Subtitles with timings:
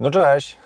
[0.00, 0.58] No cześć.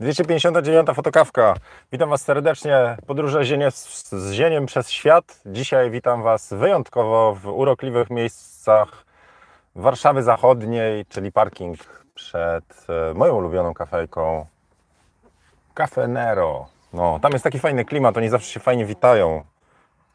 [0.00, 1.54] 259 fotokawka.
[1.92, 2.96] Witam Was serdecznie.
[3.06, 5.40] Podróże zienie, z zieniem przez świat.
[5.46, 9.04] Dzisiaj witam Was wyjątkowo w urokliwych miejscach
[9.74, 11.78] Warszawy Zachodniej, czyli parking
[12.14, 14.46] przed e, moją ulubioną kafejką
[15.74, 16.66] Cafe Nero.
[16.92, 19.44] No, tam jest taki fajny klimat, oni zawsze się fajnie witają.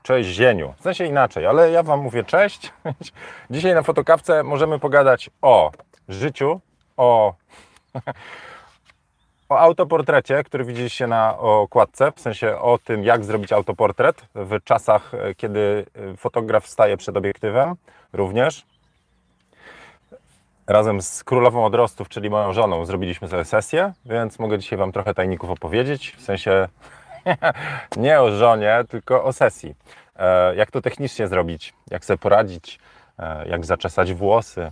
[0.04, 0.74] Cześć Zieniu.
[0.78, 2.74] W sensie inaczej, ale ja Wam mówię cześć.
[3.52, 5.72] Dzisiaj na fotokawce możemy pogadać o
[6.08, 6.62] życiu,
[6.98, 7.34] o
[9.50, 15.14] o autoportrecie, który widzieliście na okładce, w sensie o tym, jak zrobić autoportret w czasach,
[15.14, 17.76] e, kiedy e, fotograf staje przed obiektywem
[18.14, 18.66] również.
[20.68, 25.14] Razem z królową odrostów, czyli moją żoną, zrobiliśmy sobie sesję, więc mogę dzisiaj Wam trochę
[25.14, 26.68] tajników opowiedzieć, w sensie
[27.98, 29.76] nie o żonie, tylko o sesji.
[30.16, 32.80] E, jak to technicznie zrobić, jak sobie poradzić,
[33.46, 34.72] jak zaczesać włosy,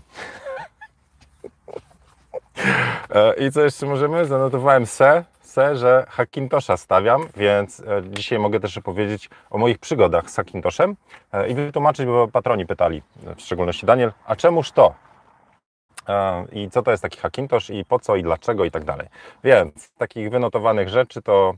[3.38, 4.26] I co jeszcze możemy?
[4.26, 10.30] Zanotowałem se, se że Hackintosha stawiam, więc e, dzisiaj mogę też opowiedzieć o moich przygodach
[10.30, 10.96] z Hackintoszem
[11.32, 13.02] e, i wytłumaczyć, bo patroni pytali,
[13.36, 14.94] w szczególności Daniel, a czemuż to?
[16.52, 19.08] I co to jest taki Hackintosh i po co i dlaczego i tak dalej.
[19.44, 21.54] Więc takich wynotowanych rzeczy to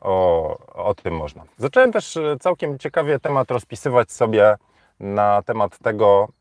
[0.00, 1.44] o, o tym można.
[1.56, 4.56] Zacząłem też całkiem ciekawie temat rozpisywać sobie
[5.00, 6.39] na temat tego, E,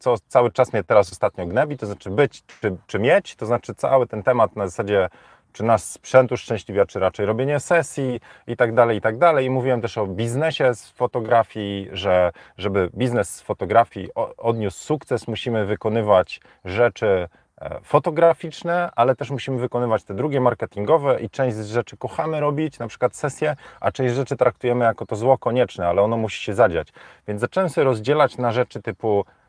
[0.00, 3.74] co cały czas mnie teraz ostatnio gnebi, to znaczy być czy, czy mieć, to znaczy
[3.74, 5.08] cały ten temat na zasadzie
[5.52, 9.46] czy nasz sprzęt uszczęśliwia, czy raczej robienie sesji i tak dalej, i tak dalej.
[9.46, 15.66] I mówiłem też o biznesie z fotografii, że żeby biznes z fotografii odniósł sukces, musimy
[15.66, 17.28] wykonywać rzeczy
[17.60, 22.78] e, fotograficzne, ale też musimy wykonywać te drugie marketingowe i część z rzeczy kochamy robić,
[22.78, 26.54] na przykład sesje, a część rzeczy traktujemy jako to zło konieczne, ale ono musi się
[26.54, 26.88] zadziać.
[27.28, 29.41] Więc zacząłem sobie rozdzielać na rzeczy typu E,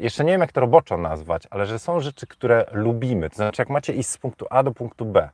[0.00, 3.30] jeszcze nie wiem, jak to roboczo nazwać, ale że są rzeczy, które lubimy.
[3.30, 5.28] To znaczy, jak macie iść z punktu A do punktu B,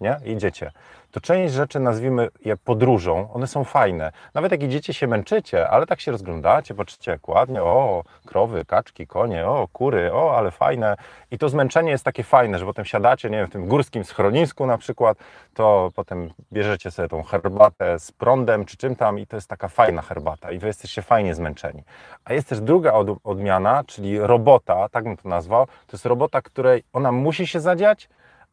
[0.00, 0.16] nie?
[0.24, 0.72] Idziecie
[1.20, 4.12] to część rzeczy nazwijmy je podróżą, one są fajne.
[4.34, 9.06] Nawet jak idziecie się męczycie, ale tak się rozglądacie, patrzycie jak ładnie, o, krowy, kaczki,
[9.06, 10.96] konie, o, kury, o, ale fajne.
[11.30, 14.66] I to zmęczenie jest takie fajne, że potem siadacie, nie wiem, w tym górskim schronisku
[14.66, 15.18] na przykład,
[15.54, 19.68] to potem bierzecie sobie tą herbatę z prądem czy czym tam i to jest taka
[19.68, 21.82] fajna herbata i wy jesteście fajnie zmęczeni.
[22.24, 22.92] A jest też druga
[23.24, 28.08] odmiana, czyli robota, tak bym to nazwał, to jest robota, której ona musi się zadziać,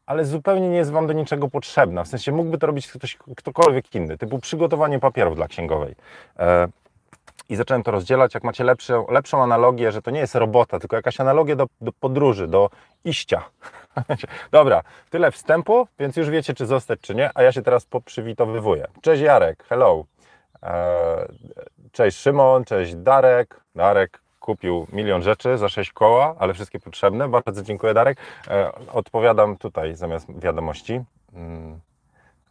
[0.05, 2.03] ale zupełnie nie jest Wam do niczego potrzebna.
[2.03, 5.95] W sensie mógłby to robić ktoś, ktokolwiek inny, typu przygotowanie papierów dla księgowej.
[6.39, 6.67] E,
[7.49, 10.95] I zacząłem to rozdzielać, jak macie lepszą, lepszą analogię, że to nie jest robota, tylko
[10.95, 12.69] jakaś analogia do, do podróży, do
[13.05, 13.43] iścia.
[14.51, 18.87] Dobra, tyle wstępu, więc już wiecie, czy zostać, czy nie, a ja się teraz poprzywitowywuję.
[19.01, 20.05] Cześć Jarek, hello.
[20.63, 21.27] E,
[21.91, 23.61] cześć Szymon, cześć Darek.
[23.75, 27.29] Darek, kupił milion rzeczy za sześć koła, ale wszystkie potrzebne.
[27.29, 28.17] Bardzo dziękuję, Darek.
[28.47, 31.01] E, odpowiadam tutaj zamiast wiadomości.
[31.33, 31.79] Mm.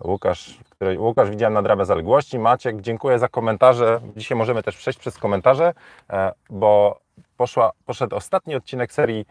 [0.05, 2.39] Łukasz, który, Łukasz widziałem nadrabia zaległości.
[2.39, 4.01] Maciek, dziękuję za komentarze.
[4.17, 5.75] Dzisiaj możemy też przejść przez komentarze,
[6.11, 7.01] e, bo
[7.37, 9.27] poszła, poszedł ostatni odcinek serii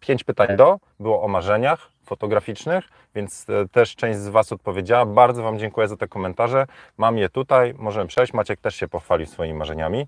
[0.00, 0.78] 5 mm, pytań do.
[1.00, 5.06] Było o marzeniach fotograficznych, więc e, też część z Was odpowiedziała.
[5.06, 6.66] Bardzo Wam dziękuję za te komentarze.
[6.96, 8.32] Mam je tutaj, możemy przejść.
[8.32, 10.06] Maciek też się pochwalił swoimi marzeniami.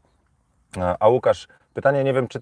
[1.01, 2.39] A Łukasz Pytanie, nie wiem, czy,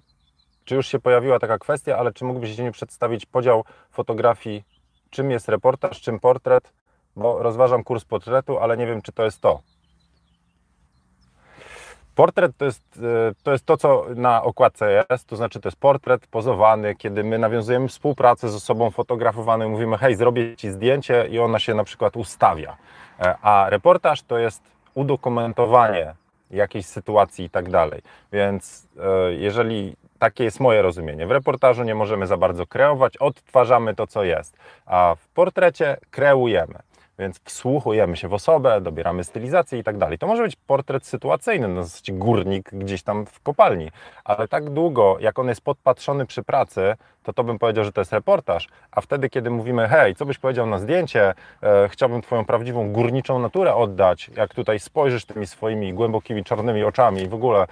[0.65, 4.63] czy już się pojawiła taka kwestia, ale czy mógłbyś Dzień przedstawić podział fotografii,
[5.09, 6.73] czym jest reportaż, czym portret,
[7.15, 9.59] bo rozważam kurs portretu, ale nie wiem, czy to jest to.
[12.15, 15.79] Portret to jest, e, to jest to, co na okładce jest, to znaczy to jest
[15.79, 21.39] portret pozowany, kiedy my nawiązujemy współpracę z osobą fotografowaną, mówimy, hej, zrobię Ci zdjęcie i
[21.39, 22.77] ona się na przykład ustawia.
[23.19, 26.15] E, a reportaż to jest udokumentowanie
[26.51, 28.01] jakiejś sytuacji i tak dalej.
[28.31, 33.95] Więc e, jeżeli takie jest moje rozumienie, w reportażu nie możemy za bardzo kreować, odtwarzamy
[33.95, 36.79] to, co jest, a w portrecie kreujemy.
[37.19, 40.17] Więc wsłuchujemy się w osobę, dobieramy stylizację i tak dalej.
[40.17, 43.91] To może być portret sytuacyjny, na zasadzie górnik gdzieś tam w kopalni,
[44.23, 48.01] ale tak długo, jak on jest podpatrzony przy pracy, to to bym powiedział, że to
[48.01, 48.67] jest reportaż.
[48.91, 51.33] A wtedy, kiedy mówimy, hej, co byś powiedział na zdjęcie,
[51.63, 57.21] e, chciałbym Twoją prawdziwą górniczą naturę oddać, jak tutaj spojrzysz tymi swoimi głębokimi czarnymi oczami
[57.21, 57.67] i w ogóle,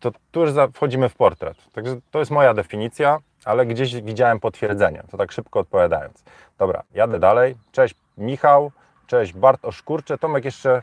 [0.00, 1.56] to tu już wchodzimy w portret.
[1.72, 6.24] Także to jest moja definicja, ale gdzieś widziałem potwierdzenie, to tak szybko odpowiadając.
[6.58, 7.56] Dobra, jadę dalej.
[7.72, 8.72] Cześć Michał.
[9.06, 10.18] Cześć, Bart Oszkurcze.
[10.18, 10.82] Tomek, jeszcze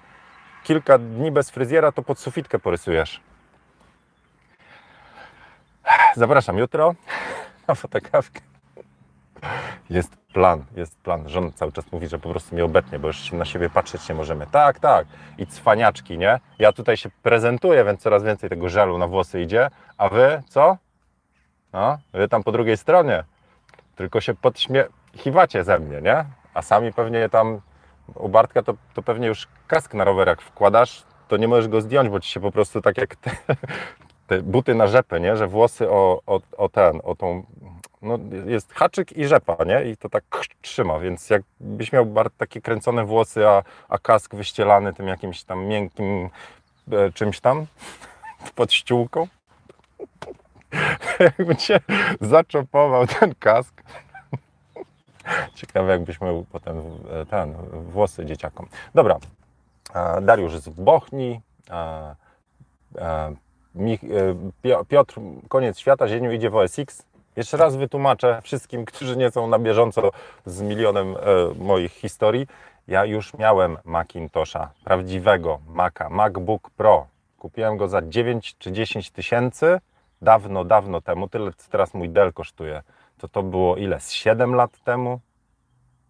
[0.63, 3.21] kilka dni bez fryzjera, to pod sufitkę porysujesz.
[6.15, 6.95] Zapraszam jutro
[7.67, 8.41] na fotokawkę.
[9.89, 11.29] Jest plan, jest plan.
[11.29, 14.15] Żon cały czas mówi, że po prostu mnie obetnie, bo już na siebie patrzeć nie
[14.15, 14.47] możemy.
[14.47, 15.07] Tak, tak.
[15.37, 16.39] I cwaniaczki, nie?
[16.59, 19.69] Ja tutaj się prezentuję, więc coraz więcej tego żelu na włosy idzie.
[19.97, 20.77] A wy co?
[21.73, 23.23] No, wy tam po drugiej stronie.
[23.95, 24.85] Tylko się podśmie
[25.15, 26.25] chiwacie ze mnie, nie?
[26.53, 27.61] A sami pewnie tam
[28.15, 31.81] u Bartka to, to pewnie już kask na rower jak wkładasz, to nie możesz go
[31.81, 33.31] zdjąć, bo ci się po prostu tak jak te,
[34.27, 35.37] te buty na rzepę, nie?
[35.37, 37.43] Że włosy o, o, o ten, o tą
[38.01, 39.91] no, jest haczyk i rzepa, nie?
[39.91, 40.23] I to tak
[40.61, 45.65] trzyma, więc jakbyś miał bardzo takie kręcone włosy, a, a kask wyścielany tym jakimś tam
[45.65, 46.29] miękkim
[46.91, 47.65] e, czymś tam
[48.55, 49.27] pod ściółką,
[51.19, 51.79] jakby cię
[52.21, 53.83] zaczopował ten kask.
[55.55, 58.67] Ciekawe, jakbyś miał potem e, ten, włosy dzieciakom.
[58.95, 59.17] Dobra,
[59.95, 61.41] e, Dariusz z Bochni,
[64.87, 65.15] Piotr,
[65.49, 67.05] koniec świata, zieniu idzie w OSX,
[67.35, 70.11] jeszcze raz wytłumaczę wszystkim, którzy nie są na bieżąco
[70.45, 71.19] z milionem e,
[71.63, 72.47] moich historii.
[72.87, 77.07] Ja już miałem Macintosha, prawdziwego Maca, MacBook Pro.
[77.39, 79.79] Kupiłem go za 9 czy 10 tysięcy
[80.21, 81.29] dawno, dawno temu.
[81.29, 82.83] Tyle teraz mój Dell kosztuje.
[83.23, 83.99] To to było ile?
[83.99, 85.19] Z 7 lat temu?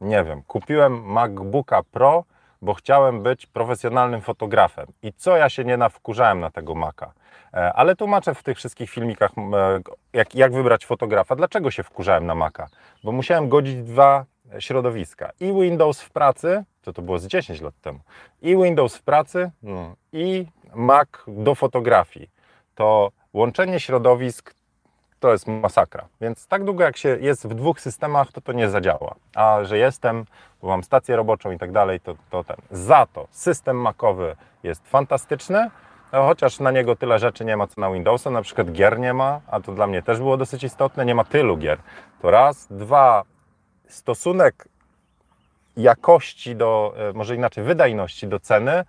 [0.02, 0.44] Nie wiem.
[0.44, 2.24] Kupiłem MacBooka Pro,
[2.62, 4.88] bo chciałem być profesjonalnym fotografem.
[5.04, 7.14] I co ja się nie nawkurzałem na tego Maca.
[7.54, 9.80] E, ale tłumaczę w tych wszystkich filmikach, e,
[10.14, 11.36] jak, jak wybrać fotografa.
[11.36, 12.68] Dlaczego się wkurzałem na Maca?
[13.04, 14.26] Bo musiałem godzić dwa
[14.60, 15.32] środowiska.
[15.40, 18.00] I Windows w pracy, to to było z 10 lat temu,
[18.42, 20.46] i Windows w pracy, no, i
[20.76, 22.30] Mac do fotografii.
[22.76, 24.63] To łączenie środowisk
[25.24, 26.08] to jest masakra.
[26.22, 29.16] Więc tak długo jak się jest w dwóch systemach, to to nie zadziała.
[29.36, 30.26] A że jestem,
[30.62, 32.58] bo mam stację roboczą i tak dalej, to, to ten.
[32.72, 35.70] Za to system Macowy jest fantastyczny,
[36.12, 39.42] chociaż na niego tyle rzeczy nie ma co na Windowsa, na przykład gier nie ma,
[39.48, 41.78] a to dla mnie też było dosyć istotne, nie ma tylu gier.
[42.22, 43.24] To raz, dwa,
[43.88, 44.68] stosunek
[45.78, 48.84] jakości do, e, może inaczej, wydajności do ceny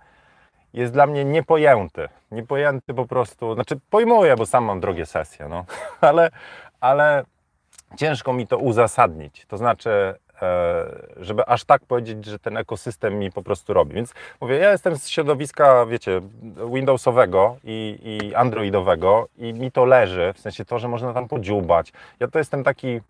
[0.75, 2.09] jest dla mnie niepojęty.
[2.31, 5.65] Niepojęty po prostu, znaczy pojmuję, bo sam mam drogie sesje, no,
[6.01, 6.29] ale,
[6.79, 7.23] ale
[7.97, 9.45] ciężko mi to uzasadnić.
[9.45, 10.85] To znaczy, E,
[11.17, 13.93] żeby aż tak powiedzieć, że ten ekosystem mi po prostu robi.
[13.93, 16.21] Więc mówię, ja jestem z środowiska, wiecie,
[16.73, 21.93] Windowsowego i, i Androidowego i mi to leży, w sensie to, że można tam podziubać.
[22.19, 23.01] Ja to jestem taki,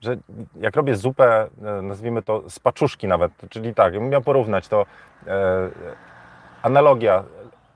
[0.00, 0.16] że
[0.60, 4.86] jak robię zupę, e, nazwijmy to z paczuszki nawet, czyli tak, bym miał porównać to,
[5.26, 5.70] e,
[6.62, 7.24] analogia,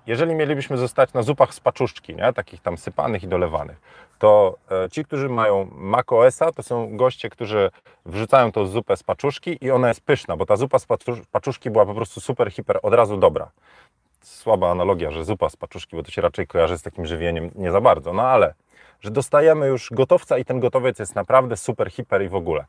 [0.06, 2.32] jeżeli mielibyśmy zostać na zupach z paczuszki, nie?
[2.32, 3.80] takich tam sypanych i dolewanych,
[4.18, 7.70] to e, ci, którzy mają macOSa, to są goście, którzy
[8.06, 10.86] wrzucają tą zupę z paczuszki i ona jest pyszna, bo ta zupa z
[11.30, 13.50] paczuszki była po prostu super, hiper, od razu dobra.
[14.22, 17.72] Słaba analogia, że zupa z paczuszki, bo to się raczej kojarzy z takim żywieniem nie
[17.72, 18.54] za bardzo, no ale
[19.00, 22.64] że dostajemy już gotowca i ten gotowiec jest naprawdę super, hiper i w ogóle.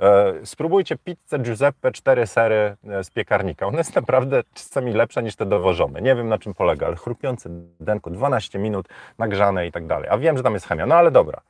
[0.00, 3.66] E, spróbujcie pizzę Giuseppe 4 sery e, z piekarnika.
[3.66, 6.00] Ona jest naprawdę czasami lepsza niż te dowożone.
[6.00, 7.50] Nie wiem na czym polega, ale chrupiące
[7.80, 8.88] denko, 12 minut,
[9.18, 10.08] nagrzane i tak dalej.
[10.10, 11.40] A wiem, że tam jest chemia, no ale dobra.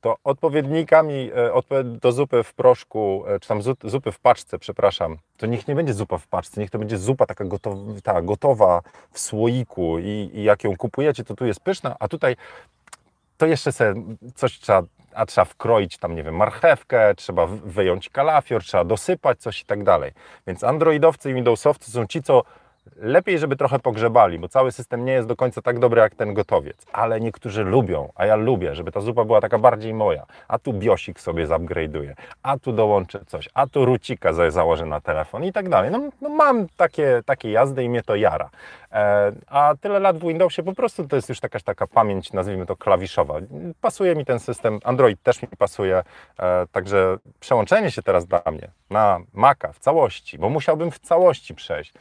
[0.00, 5.68] To odpowiednikami e, do zupy w proszku, czy tam zupy w paczce, przepraszam, to niech
[5.68, 8.80] nie będzie zupa w paczce, niech to będzie zupa taka gotowa, ta, gotowa
[9.12, 12.36] w słoiku i, i jak ją kupujecie, to tu jest pyszna, a tutaj
[13.36, 13.94] to jeszcze sobie
[14.34, 14.82] coś trzeba
[15.14, 19.84] a trzeba wkroić tam, nie wiem, marchewkę, trzeba wyjąć kalafior, trzeba dosypać coś i tak
[19.84, 20.12] dalej.
[20.46, 22.42] Więc androidowcy i windowsowcy są ci, co
[22.96, 26.34] lepiej, żeby trochę pogrzebali, bo cały system nie jest do końca tak dobry jak ten
[26.34, 26.86] gotowiec.
[26.92, 30.26] Ale niektórzy lubią, a ja lubię, żeby ta zupa była taka bardziej moja.
[30.48, 35.44] A tu biosik sobie zupgrade'uję, a tu dołączę coś, a tu rucika założę na telefon
[35.44, 35.90] i tak dalej.
[35.90, 38.50] No, no mam takie, takie jazdy i mnie to jara.
[38.92, 42.66] E, a tyle lat w Windowsie po prostu to jest już jakaś taka pamięć, nazwijmy
[42.66, 43.34] to klawiszowa.
[43.80, 46.02] Pasuje mi ten system, Android też mi pasuje,
[46.38, 51.54] e, także przełączenie się teraz dla mnie na Maca w całości, bo musiałbym w całości
[51.54, 51.94] przejść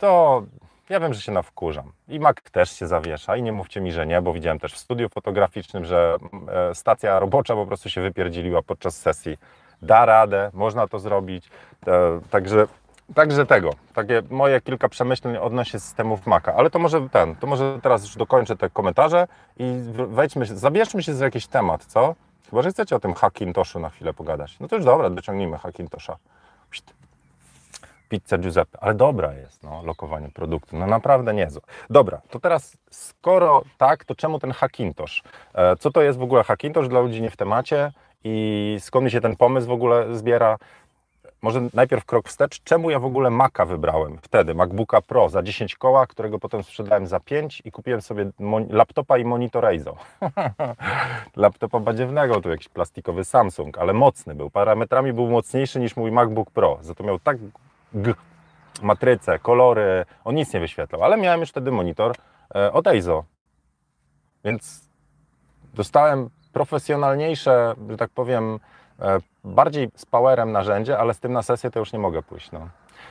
[0.00, 0.42] to
[0.88, 1.92] ja wiem, że się nawkurzam.
[2.08, 4.78] I Mac też się zawiesza i nie mówcie mi, że nie, bo widziałem też w
[4.78, 6.16] studiu fotograficznym, że
[6.48, 9.38] e, stacja robocza po prostu się wypierdzieliła podczas sesji.
[9.82, 11.50] Da radę, można to zrobić.
[11.86, 12.66] E, także,
[13.14, 16.54] także tego, takie moje kilka przemyśleń odnośnie systemów Maca.
[16.54, 19.28] Ale to może ten, to może teraz już dokończę te komentarze
[19.58, 22.14] i wejdźmy zabierzmy się za jakiś temat, co?
[22.50, 24.60] Chyba, że chcecie o tym Hackintoshu na chwilę pogadać.
[24.60, 26.16] No to już dobra, dociągnijmy Hackintosha
[28.10, 31.62] pizza Giuseppe, ale dobra jest, no, lokowanie produktu, no naprawdę niezłe.
[31.90, 35.22] Dobra, to teraz skoro tak, to czemu ten Hackintosh?
[35.54, 37.92] E, co to jest w ogóle Hackintosh dla ludzi nie w temacie
[38.24, 40.58] i skąd się ten pomysł w ogóle zbiera?
[41.42, 45.76] Może najpierw krok wstecz, czemu ja w ogóle Maca wybrałem wtedy, MacBooka Pro za 10
[45.76, 48.30] koła, którego potem sprzedałem za 5 i kupiłem sobie
[48.70, 49.96] laptopa i monitor Eizo.
[51.36, 56.50] Laptopa badziewnego, tu jakiś plastikowy Samsung, ale mocny był, parametrami był mocniejszy niż mój MacBook
[56.50, 57.36] Pro, za to miał tak
[57.94, 58.14] G,
[58.82, 62.14] matrycę, kolory, on nic nie wyświetlał, ale miałem już wtedy monitor
[62.54, 63.24] e, od EIZO,
[64.44, 64.88] więc
[65.74, 68.58] dostałem profesjonalniejsze, że tak powiem,
[69.00, 72.52] e, bardziej z powerem narzędzie, ale z tym na sesję to już nie mogę pójść.
[72.52, 72.68] No.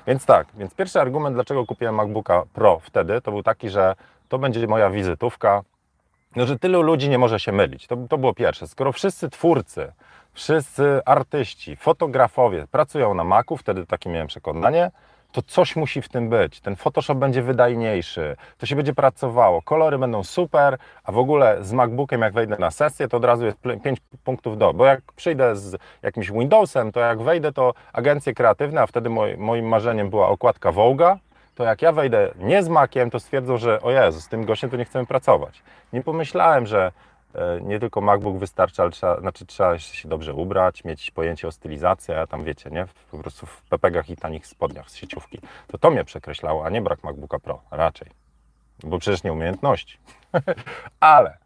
[0.08, 3.96] Więc tak, więc pierwszy argument, dlaczego kupiłem MacBooka Pro wtedy, to był taki, że
[4.30, 5.64] to będzie moja wizytówka,
[6.36, 7.88] no, że tylu ludzi nie może się mylić.
[7.88, 8.68] To, to było pierwsze.
[8.68, 9.92] Skoro wszyscy twórcy,
[10.40, 14.92] wszyscy artyści, fotografowie pracują na Macu, wtedy takie miałem przekonanie,
[15.32, 16.62] to coś musi w tym być.
[16.62, 21.74] Ten Photoshop będzie wydajniejszy, to się będzie pracowało, kolory będą super, a w ogóle z
[21.74, 24.74] MacBookiem, jak wejdę na sesję, to od razu jest 5 punktów do.
[24.74, 29.38] Bo jak przyjdę z jakimś Windowsem, to jak wejdę, to agencje kreatywne, a wtedy moj,
[29.38, 31.18] moim marzeniem była okładka Voga,
[31.56, 34.70] to jak ja wejdę nie z Maciem, to stwierdzą, że o Jezu, z tym gościem
[34.70, 35.64] to nie chcemy pracować.
[35.94, 36.92] Nie pomyślałem, że
[37.62, 42.14] nie tylko MacBook wystarczy, ale trzeba, znaczy trzeba się dobrze ubrać, mieć pojęcie o stylizacji,
[42.14, 42.86] a tam wiecie, nie?
[43.12, 45.40] Po prostu w pepegach i tanich spodniach z sieciówki.
[45.68, 48.08] To to mnie przekreślało, a nie brak MacBooka Pro, raczej.
[48.84, 49.98] Bo przecież nie umiejętności.
[51.00, 51.38] ale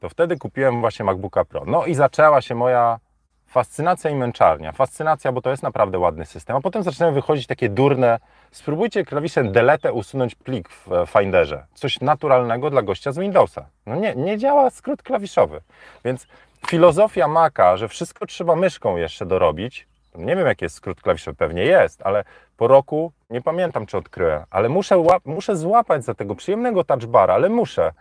[0.00, 1.64] to wtedy kupiłem właśnie MacBooka Pro.
[1.66, 2.98] No i zaczęła się moja
[3.46, 4.72] fascynacja i męczarnia.
[4.72, 8.18] Fascynacja, bo to jest naprawdę ładny system, a potem zaczynają wychodzić takie durne.
[8.54, 11.66] Spróbujcie klawiszem delete usunąć plik w Finderze.
[11.74, 13.66] Coś naturalnego dla gościa z Windowsa.
[13.86, 15.60] No nie, nie działa skrót klawiszowy.
[16.04, 16.26] Więc
[16.66, 21.64] filozofia Maca, że wszystko trzeba myszką jeszcze dorobić, nie wiem jaki jest skrót klawiszowy, pewnie
[21.64, 22.24] jest, ale
[22.56, 27.48] po roku nie pamiętam czy odkryłem, ale muszę, muszę złapać za tego przyjemnego touchbara, ale
[27.48, 27.92] muszę.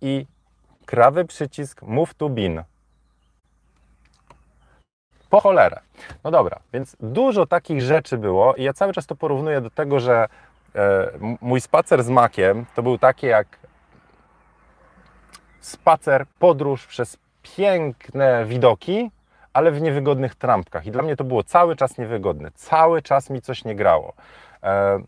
[0.00, 0.26] I
[0.86, 2.62] krawy przycisk Move to Bin
[5.30, 5.80] po cholerę.
[6.24, 10.00] No dobra, więc dużo takich rzeczy było i ja cały czas to porównuję do tego,
[10.00, 10.28] że
[10.74, 11.10] e,
[11.40, 13.46] mój spacer z makiem to był taki jak
[15.60, 19.10] spacer, podróż przez piękne widoki,
[19.52, 20.86] ale w niewygodnych trampkach.
[20.86, 22.50] I dla mnie to było cały czas niewygodne.
[22.54, 24.12] Cały czas mi coś nie grało.
[24.62, 25.02] E,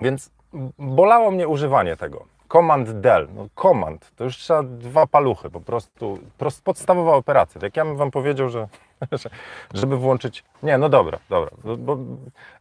[0.00, 0.30] więc
[0.78, 2.26] bolało mnie używanie tego.
[2.48, 7.54] Command Del, no command, to już trzeba dwa paluchy, po prostu prost, podstawowa operacja.
[7.54, 8.68] Tak jak ja bym Wam powiedział, że
[9.74, 10.44] żeby włączyć.
[10.62, 11.50] Nie, no dobra, dobra.
[11.78, 11.98] Bo,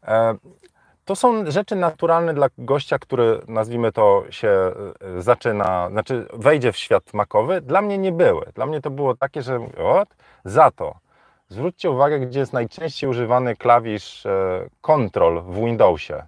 [0.03, 0.35] e,
[1.05, 4.49] to są rzeczy naturalne dla gościa, który nazwijmy to się
[5.17, 7.61] e, zaczyna, znaczy wejdzie w świat makowy.
[7.61, 8.45] Dla mnie nie były.
[8.55, 10.05] Dla mnie to było takie, że o,
[10.45, 10.95] za to.
[11.49, 16.23] Zwróćcie uwagę, gdzie jest najczęściej używany klawisz e, Control w Windowsie.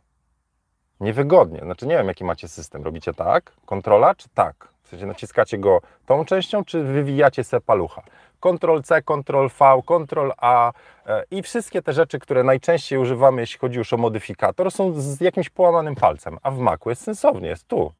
[0.99, 1.59] Niewygodnie.
[1.59, 2.83] Znaczy nie wiem, jaki macie system.
[2.83, 4.67] Robicie tak, kontrola, czy tak?
[4.87, 8.01] W sensie naciskacie go tą częścią, czy wywijacie se palucha?
[8.41, 10.73] Ctrl-C, Ctrl-V, Ctrl-A
[11.05, 15.21] e, i wszystkie te rzeczy, które najczęściej używamy, jeśli chodzi już o modyfikator, są z
[15.21, 17.93] jakimś połamanym palcem, a w Macu jest sensownie, jest tu.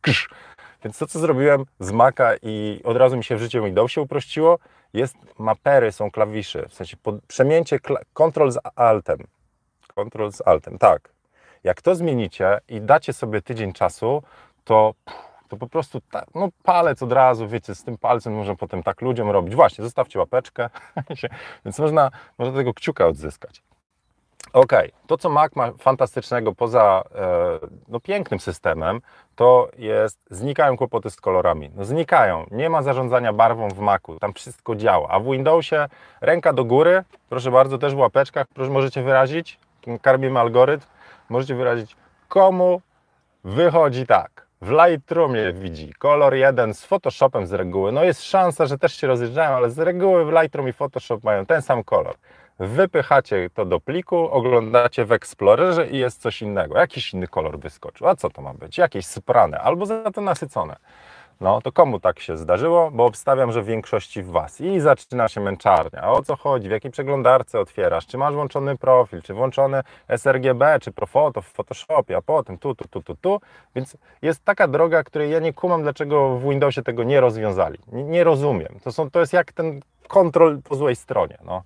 [0.00, 0.28] Ksz.
[0.84, 4.58] Więc to, co zrobiłem z Maca i od razu mi się w życiu Windowsie uprościło,
[4.92, 7.78] jest mapery, są klawisze, w sensie pod, przemieńcie
[8.14, 9.18] Ctrl z Altem.
[9.88, 11.08] Ctrl z Altem, tak.
[11.64, 14.22] Jak to zmienicie i dacie sobie tydzień czasu,
[14.64, 14.94] to
[15.48, 19.00] to po prostu ta, no palec od razu, wiecie, z tym palcem można potem tak
[19.00, 19.54] ludziom robić.
[19.54, 20.70] Właśnie, zostawcie łapeczkę,
[21.64, 23.62] więc można, można tego kciuka odzyskać.
[24.52, 24.72] Ok,
[25.06, 27.58] to co Mac ma fantastycznego poza e,
[27.88, 29.00] no, pięknym systemem,
[29.34, 31.70] to jest, znikają kłopoty z kolorami.
[31.76, 35.86] No, znikają, nie ma zarządzania barwą w Macu, tam wszystko działa, a w Windowsie
[36.20, 39.58] ręka do góry, proszę bardzo, też w łapeczkach, proszę, możecie wyrazić,
[40.02, 40.86] karbimy algorytm,
[41.28, 41.96] możecie wyrazić
[42.28, 42.80] komu
[43.44, 47.92] wychodzi tak w Lightroomie widzi kolor jeden z Photoshopem z reguły.
[47.92, 51.46] No jest szansa, że też się rozjeżdżają, ale z reguły w Lightroom i Photoshop mają
[51.46, 52.14] ten sam kolor.
[52.58, 56.78] Wypychacie to do pliku, oglądacie w Explorerze i jest coś innego.
[56.78, 58.08] Jakiś inny kolor wyskoczył.
[58.08, 58.78] A co to ma być?
[58.78, 60.76] Jakieś sprane albo za to nasycone.
[61.40, 62.90] No to komu tak się zdarzyło?
[62.90, 64.60] Bo obstawiam, że w większości Was.
[64.60, 66.10] I zaczyna się męczarnia.
[66.10, 66.68] O co chodzi?
[66.68, 68.06] W jakiej przeglądarce otwierasz?
[68.06, 69.22] Czy masz włączony profil?
[69.22, 69.82] Czy włączone
[70.16, 70.78] sRGB?
[70.80, 72.16] Czy Profoto w Photoshopie?
[72.16, 73.40] A potem tu, tu, tu, tu, tu.
[73.74, 77.78] Więc jest taka droga, której ja nie kumam, dlaczego w Windowsie tego nie rozwiązali.
[77.92, 78.78] Nie, nie rozumiem.
[78.84, 81.38] To, są, to jest jak ten kontrol po złej stronie.
[81.44, 81.62] No.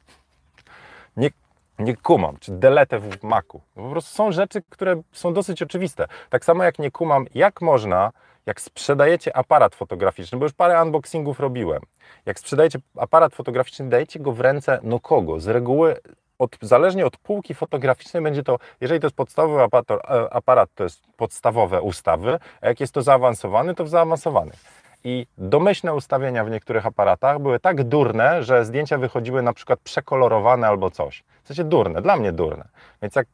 [1.16, 1.30] Nie,
[1.78, 3.60] nie kumam, czy delete w Macu.
[3.74, 6.06] Po prostu są rzeczy, które są dosyć oczywiste.
[6.30, 8.12] Tak samo jak nie kumam, jak można
[8.48, 11.82] jak sprzedajecie aparat fotograficzny, bo już parę unboxingów robiłem,
[12.26, 15.40] jak sprzedajecie aparat fotograficzny, dajecie go w ręce no kogo?
[15.40, 15.96] Z reguły
[16.38, 20.84] od, zależnie od półki fotograficznej będzie to, jeżeli to jest podstawowy aparat, e, aparat, to
[20.84, 24.56] jest podstawowe ustawy, a jak jest to zaawansowany, to w zaawansowanych.
[25.04, 30.66] I domyślne ustawienia w niektórych aparatach były tak durne, że zdjęcia wychodziły na przykład przekolorowane
[30.66, 31.24] albo coś.
[31.44, 32.68] W sensie durne, dla mnie durne.
[33.02, 33.26] Więc jak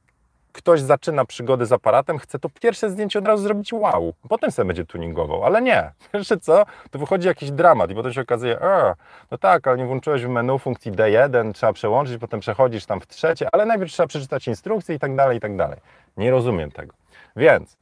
[0.54, 4.66] ktoś zaczyna przygody z aparatem, chce to pierwsze zdjęcie od razu zrobić wow, potem sobie
[4.66, 5.92] będzie tuningował, ale nie.
[6.12, 6.64] Jeszcze co?
[6.90, 8.94] To wychodzi jakiś dramat i potem się okazuje, a,
[9.30, 13.06] no tak, ale nie włączyłeś w menu funkcji D1, trzeba przełączyć, potem przechodzisz tam w
[13.06, 15.78] trzecie, ale najpierw trzeba przeczytać instrukcję i tak dalej, i tak dalej.
[16.16, 16.94] Nie rozumiem tego.
[17.37, 17.76] Więc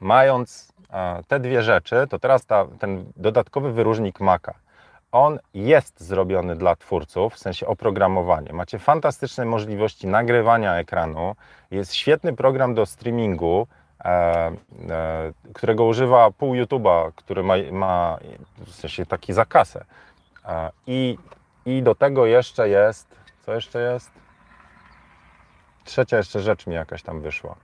[0.00, 0.72] mając
[1.28, 4.54] te dwie rzeczy, to teraz ta, ten dodatkowy wyróżnik Maca.
[5.12, 8.52] On jest zrobiony dla twórców, w sensie oprogramowanie.
[8.52, 11.36] Macie fantastyczne możliwości nagrywania ekranu.
[11.70, 13.66] Jest świetny program do streamingu,
[14.04, 18.18] e, e, którego używa pół YouTube'a, który ma, ma
[18.66, 19.84] w sensie taki zakasę.
[20.44, 21.18] E, i,
[21.66, 24.10] I do tego jeszcze jest, co jeszcze jest?
[25.84, 27.54] Trzecia jeszcze rzecz mi jakaś tam wyszła.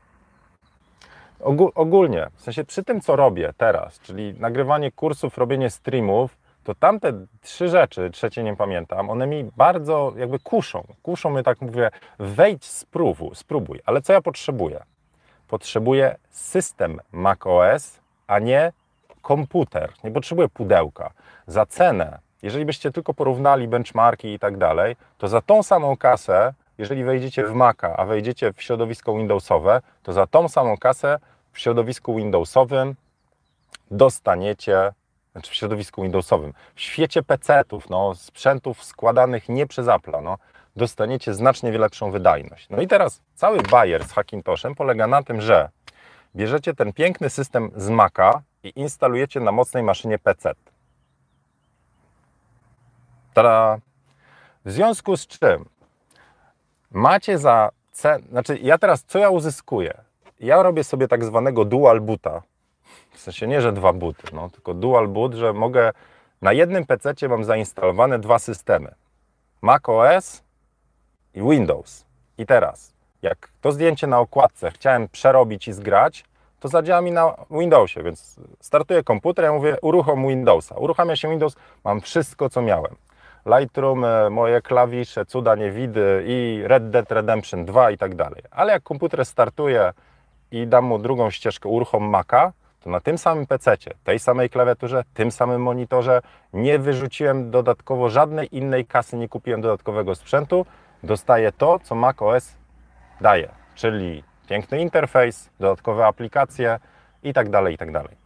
[1.74, 6.36] Ogólnie, w sensie przy tym, co robię teraz, czyli nagrywanie kursów, robienie streamów,
[6.66, 10.84] to tamte trzy rzeczy, trzecie nie pamiętam, one mi bardzo jakby kuszą.
[11.02, 13.80] Kuszą mnie, tak mówię, wejdź, spróbuj, spróbuj.
[13.86, 14.82] Ale co ja potrzebuję?
[15.48, 18.72] Potrzebuję system macOS, a nie
[19.22, 19.92] komputer.
[20.04, 21.10] Nie potrzebuję pudełka.
[21.46, 26.54] Za cenę, jeżeli byście tylko porównali benchmarki i tak dalej, to za tą samą kasę,
[26.78, 31.18] jeżeli wejdziecie w Maca, a wejdziecie w środowisko Windowsowe, to za tą samą kasę
[31.52, 32.94] w środowisku Windowsowym
[33.90, 34.92] dostaniecie
[35.36, 40.38] znaczy w środowisku Windowsowym, w świecie PC-ów, no, sprzętów składanych nie przez Apple, no,
[40.76, 42.68] dostaniecie znacznie lepszą wydajność.
[42.70, 45.68] No i teraz cały bajer z Hackintoshem polega na tym, że
[46.36, 50.52] bierzecie ten piękny system z Maca i instalujecie na mocnej maszynie PC.
[53.34, 53.78] Tada!
[54.64, 55.64] W związku z czym
[56.90, 59.94] macie za cenę, znaczy ja teraz co ja uzyskuję?
[60.40, 62.42] Ja robię sobie tak zwanego dual boota,
[63.16, 65.92] w sensie nie, że dwa booty, no, tylko dual boot, że mogę
[66.42, 68.94] na jednym PC mam zainstalowane dwa systemy.
[69.62, 70.42] Mac OS
[71.34, 72.06] i Windows.
[72.38, 72.92] I teraz,
[73.22, 76.24] jak to zdjęcie na okładce chciałem przerobić i zgrać,
[76.60, 80.74] to zadziała mi na Windowsie, więc startuję komputer, ja mówię uruchom Windowsa.
[80.74, 82.96] Uruchamia się Windows, mam wszystko, co miałem.
[83.46, 88.42] Lightroom, e, moje klawisze, cuda niewidy i Red Dead Redemption 2 i tak dalej.
[88.50, 89.92] Ale jak komputer startuje
[90.50, 92.52] i dam mu drugą ścieżkę uruchom Maca,
[92.86, 98.56] to na tym samym PC, tej samej klawiaturze, tym samym monitorze nie wyrzuciłem dodatkowo żadnej
[98.56, 100.66] innej kasy, nie kupiłem dodatkowego sprzętu.
[101.02, 102.56] Dostaję to, co macOS
[103.20, 106.78] daje, czyli piękny interfejs, dodatkowe aplikacje
[107.22, 108.16] i tak dalej, i tak dalej.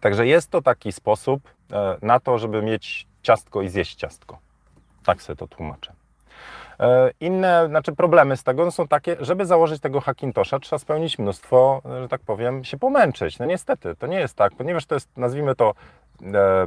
[0.00, 4.38] Także jest to taki sposób e, na to, żeby mieć ciastko i zjeść ciastko.
[5.04, 5.92] Tak sobie to tłumaczę.
[6.80, 11.82] E, inne, znaczy problemy z tego są takie, żeby założyć tego Hackintosha, trzeba spełnić mnóstwo,
[12.00, 13.38] że tak powiem, się pomęczyć.
[13.38, 15.74] No niestety, to nie jest tak, ponieważ to jest, nazwijmy to,
[16.34, 16.66] e,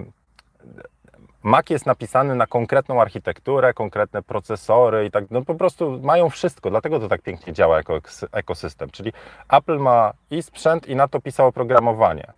[1.44, 6.70] Mac jest napisany na konkretną architekturę, konkretne procesory i tak, no po prostu mają wszystko,
[6.70, 8.00] dlatego to tak pięknie działa jako
[8.32, 8.90] ekosystem.
[8.90, 9.14] Czyli
[9.50, 12.34] Apple ma i sprzęt, i na to pisał oprogramowanie.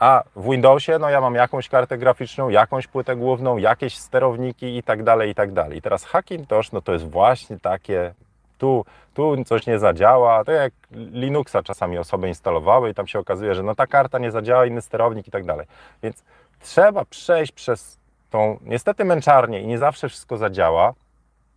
[0.00, 4.82] A w Windowsie, no ja mam jakąś kartę graficzną, jakąś płytę główną, jakieś sterowniki i
[4.82, 5.78] tak dalej, i tak dalej.
[5.78, 8.14] I teraz Hackintosh, no to jest właśnie takie,
[8.58, 13.54] tu, tu coś nie zadziała, to jak Linuxa czasami osoby instalowały i tam się okazuje,
[13.54, 15.66] że no ta karta nie zadziała, inny sterownik i tak dalej.
[16.02, 16.24] Więc
[16.60, 17.98] trzeba przejść przez
[18.30, 20.92] tą niestety męczarnię i nie zawsze wszystko zadziała.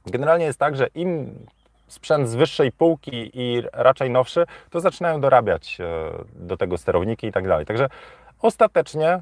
[0.06, 1.40] Generalnie jest tak, że im
[1.88, 7.32] sprzęt z wyższej półki i raczej nowszy, to zaczynają dorabiać e, do tego sterowniki i
[7.32, 7.66] tak dalej.
[7.66, 7.90] Także
[8.42, 9.22] ostatecznie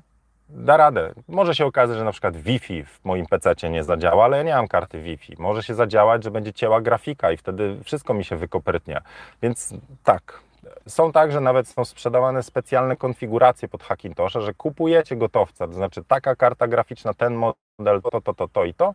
[0.50, 1.14] da radę.
[1.28, 4.56] Może się okazać, że na przykład Wi-Fi w moim PC nie zadziała, ale ja nie
[4.56, 5.36] mam karty Wi-Fi.
[5.40, 9.02] Może się zadziałać, że będzie cięła grafika i wtedy wszystko mi się wykoprytnia.
[9.42, 10.40] Więc tak,
[10.88, 16.36] są także nawet są sprzedawane specjalne konfiguracje pod Hackintosha, że kupujecie gotowca, to znaczy taka
[16.36, 18.94] karta graficzna, ten model, to, to, to, to i to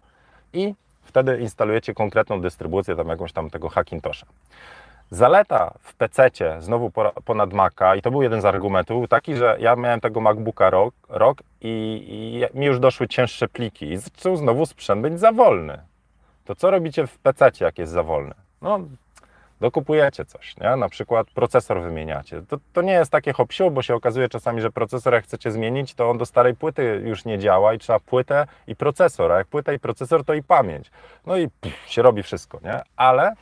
[0.52, 4.26] i wtedy instalujecie konkretną dystrybucję, tam jakąś tam tego Hackintosha.
[5.12, 6.90] Zaleta w PC, znowu
[7.24, 10.94] ponad Maca, i to był jeden z argumentów, taki, że ja miałem tego MacBooka rok,
[11.08, 12.04] rok i,
[12.54, 15.78] i mi już doszły cięższe pliki i zaczął znowu sprzęt być za wolny.
[16.44, 18.34] To co robicie w PC, jak jest za wolny?
[18.62, 18.80] No,
[19.60, 20.76] dokupujecie coś, nie?
[20.76, 22.42] na przykład procesor wymieniacie.
[22.48, 25.94] To, to nie jest takie hop bo się okazuje czasami, że procesor jak chcecie zmienić,
[25.94, 29.46] to on do starej płyty już nie działa i trzeba płytę i procesor, a jak
[29.46, 30.90] płyta i procesor, to i pamięć.
[31.26, 32.80] No i pff, się robi wszystko, nie?
[32.96, 33.32] Ale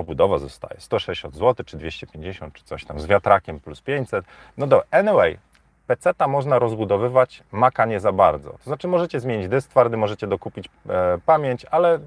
[0.00, 4.24] obudowa zostaje 160 zł, czy 250, czy coś tam z wiatrakiem plus 500.
[4.58, 5.38] No do anyway,
[5.86, 8.50] PC-ta można rozbudowywać, Maca nie za bardzo.
[8.50, 11.98] To znaczy możecie zmienić dysk twardy, możecie dokupić e, pamięć, ale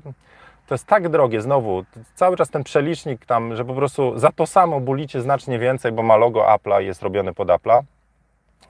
[0.68, 1.84] to jest tak drogie, znowu,
[2.16, 6.04] cały czas ten przelicznik tam, że po prostu za to samo bulicie znacznie więcej, bo
[6.04, 7.82] ma logo Apple'a i jest robiony pod Apple'a,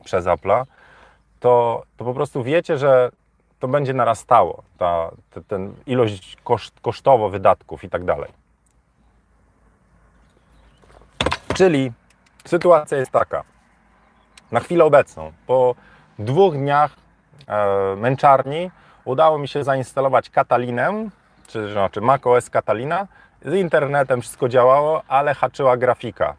[0.04, 0.64] przez Apple'a,
[1.40, 3.12] to, to po prostu wiecie, że
[3.60, 5.12] to będzie narastało, ta,
[5.48, 8.43] ten ilość koszt, kosztowo wydatków i tak dalej.
[11.54, 11.92] Czyli
[12.46, 13.44] sytuacja jest taka.
[14.52, 15.76] Na chwilę obecną, po
[16.20, 16.92] dwóch dniach
[17.48, 18.72] e, męczarni,
[19.06, 21.10] udało mi się zainstalować Katalinę,
[21.48, 23.08] czy znaczy macOS Catalina.
[23.46, 26.36] Z internetem wszystko działało, ale haczyła grafika.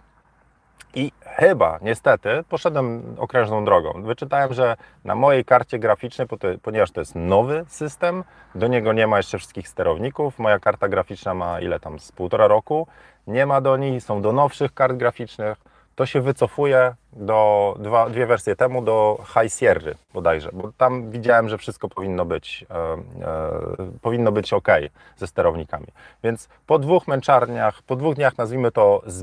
[0.94, 4.03] I chyba, niestety, poszedłem okrężną drogą.
[4.03, 6.29] Wyczytałem, że na mojej karcie graficznej,
[6.62, 8.24] ponieważ to jest nowy system,
[8.55, 10.38] do niego nie ma jeszcze wszystkich sterowników.
[10.38, 12.87] Moja karta graficzna ma ile tam, z półtora roku.
[13.26, 15.58] Nie ma do niej, są do nowszych kart graficznych.
[15.94, 21.48] To się wycofuje do dwa, dwie wersje temu do High Sierra bodajże, bo tam widziałem,
[21.48, 22.98] że wszystko powinno być, e, e,
[24.02, 24.68] powinno być ok
[25.16, 25.87] ze sterownikami.
[26.24, 29.22] Więc po dwóch męczarniach, po dwóch dniach, nazwijmy to z,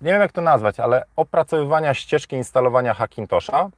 [0.00, 3.68] nie wiem jak to nazwać, ale opracowywania ścieżki instalowania Hackintosha,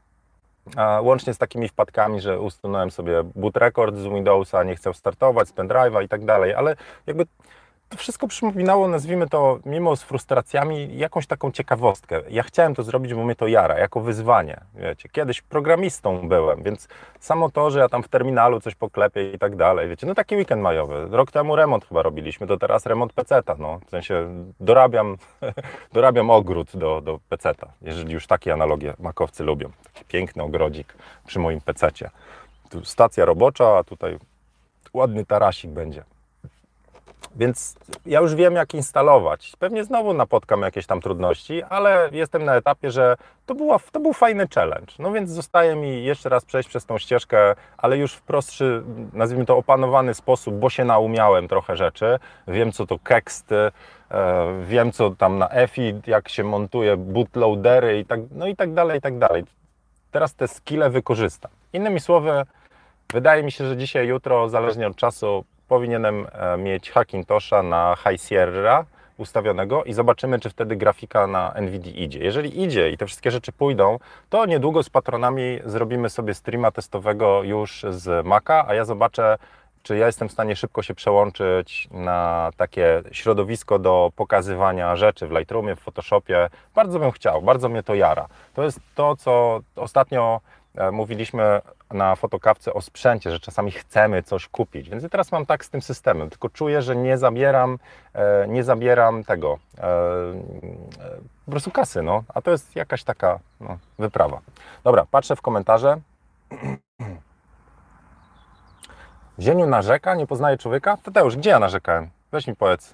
[1.00, 5.52] łącznie z takimi wpadkami, że usunąłem sobie boot record z Windowsa, nie chcę startować z
[5.52, 7.26] pendrive'a i tak dalej, ale jakby
[7.90, 12.22] to wszystko przypominało, nazwijmy to, mimo z frustracjami, jakąś taką ciekawostkę.
[12.28, 14.60] Ja chciałem to zrobić, bo mnie to jara, jako wyzwanie.
[14.74, 16.88] Wiecie, kiedyś programistą byłem, więc
[17.20, 20.36] samo to, że ja tam w terminalu coś poklepię i tak dalej, wiecie, no taki
[20.36, 21.08] weekend majowy.
[21.10, 23.80] Rok temu remont chyba robiliśmy, to teraz remont peceta, no.
[23.86, 25.16] W sensie dorabiam,
[25.92, 29.70] dorabiam ogród do, do peceta, jeżeli już takie analogie makowcy lubią.
[29.92, 30.94] Taki piękny ogrodzik
[31.26, 32.10] przy moim pececie.
[32.68, 34.18] Tu stacja robocza, a tutaj
[34.94, 36.04] ładny tarasik będzie.
[37.36, 39.52] Więc ja już wiem, jak instalować.
[39.58, 44.12] Pewnie znowu napotkam jakieś tam trudności, ale jestem na etapie, że to, była, to był
[44.12, 44.92] fajny challenge.
[44.98, 49.46] No więc zostaje mi jeszcze raz przejść przez tą ścieżkę, ale już w prostszy, nazwijmy
[49.46, 52.18] to opanowany sposób, bo się naumiałem trochę rzeczy.
[52.48, 53.56] Wiem, co to keksty,
[54.10, 58.74] e, wiem, co tam na EFI, jak się montuje bootloadery i tak, no i tak
[58.74, 59.44] dalej, i tak dalej.
[60.10, 61.50] Teraz te skille wykorzystam.
[61.72, 62.42] Innymi słowy,
[63.12, 68.22] wydaje mi się, że dzisiaj, jutro, zależnie od czasu, powinienem e, mieć Hackintosha na High
[68.22, 68.84] Sierra
[69.16, 72.18] ustawionego i zobaczymy, czy wtedy grafika na NVIDIA idzie.
[72.18, 73.98] Jeżeli idzie i te wszystkie rzeczy pójdą,
[74.30, 79.38] to niedługo z patronami zrobimy sobie streama testowego już z Maca, a ja zobaczę,
[79.82, 85.30] czy ja jestem w stanie szybko się przełączyć na takie środowisko do pokazywania rzeczy w
[85.30, 86.48] Lightroomie, w Photoshopie.
[86.74, 88.26] Bardzo bym chciał, bardzo mnie to jara.
[88.54, 90.40] To jest to, co ostatnio
[90.92, 94.90] mówiliśmy na fotokawce o sprzęcie, że czasami chcemy coś kupić.
[94.90, 97.78] Więc teraz mam tak z tym systemem, tylko czuję, że nie zabieram,
[98.14, 99.82] e, nie zabieram tego, e,
[101.44, 102.24] po prostu kasy, no.
[102.34, 104.40] A to jest jakaś taka no, wyprawa.
[104.84, 106.00] Dobra, patrzę w komentarze.
[109.38, 110.96] Zieniu narzeka, nie poznaje człowieka?
[110.96, 112.10] Tadeusz, gdzie ja narzekałem?
[112.32, 112.92] Weź mi powiedz.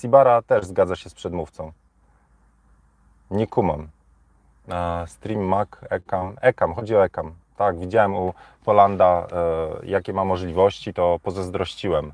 [0.00, 1.72] Sibara też zgadza się z przedmówcą.
[3.30, 3.88] Nie kumam.
[5.06, 7.32] Stream Mac, Ecam, Ecam, chodzi o Ecam.
[7.56, 12.12] Tak, widziałem u Polanda, e, jakie ma możliwości, to pozazdrościłem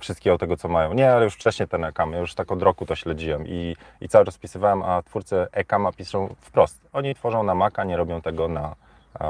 [0.00, 0.92] wszystkiego tego, co mają.
[0.92, 4.08] Nie, ale już wcześniej ten Ecam, ja już tak od roku to śledziłem i, i
[4.08, 6.80] cały czas pisywałem, a twórcy Ecama piszą wprost.
[6.92, 8.74] Oni tworzą na Maca, nie robią tego na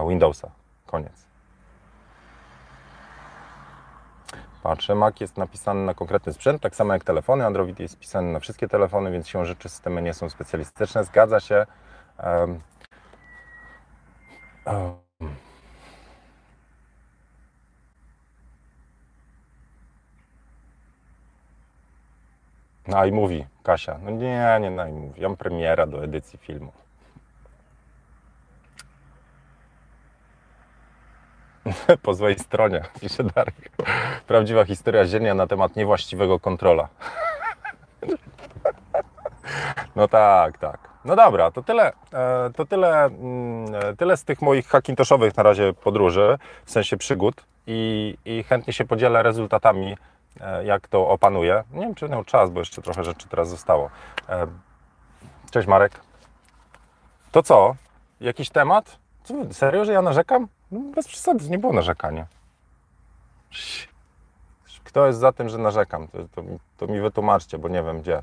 [0.08, 0.50] Windowsa.
[0.86, 1.30] Koniec.
[4.62, 7.46] Patrzę, Mac jest napisany na konkretny sprzęt, tak samo jak telefony.
[7.46, 11.04] Android jest pisany na wszystkie telefony, więc się rzeczy systemy nie są specjalistyczne.
[11.04, 11.66] Zgadza się.
[12.22, 12.60] Um,
[14.66, 15.00] um.
[22.88, 26.38] No i mówi Kasia, no nie, nie no i mówi, ja mam premiera do edycji
[26.38, 26.72] filmu.
[32.02, 33.70] po złej stronie, pisze Darek.
[34.26, 36.88] Prawdziwa historia zienia na temat niewłaściwego kontrola.
[39.96, 40.89] no tak, tak.
[41.04, 45.42] No dobra, to tyle, e, to tyle, mm, e, tyle z tych moich hackintoszowych na
[45.42, 49.96] razie podróży, w sensie przygód i, i chętnie się podzielę rezultatami,
[50.40, 51.64] e, jak to opanuję.
[51.72, 53.90] Nie wiem, czy miał czas, bo jeszcze trochę rzeczy teraz zostało.
[55.50, 56.00] Cześć Marek.
[57.32, 57.74] To co?
[58.20, 58.98] Jakiś temat?
[59.24, 60.48] Co, serio, że ja narzekam?
[60.70, 62.26] No, bez przesady, nie było narzekania.
[64.84, 66.08] Kto jest za tym, że narzekam?
[66.08, 66.42] To, to,
[66.76, 68.22] to mi wytłumaczcie, bo nie wiem gdzie.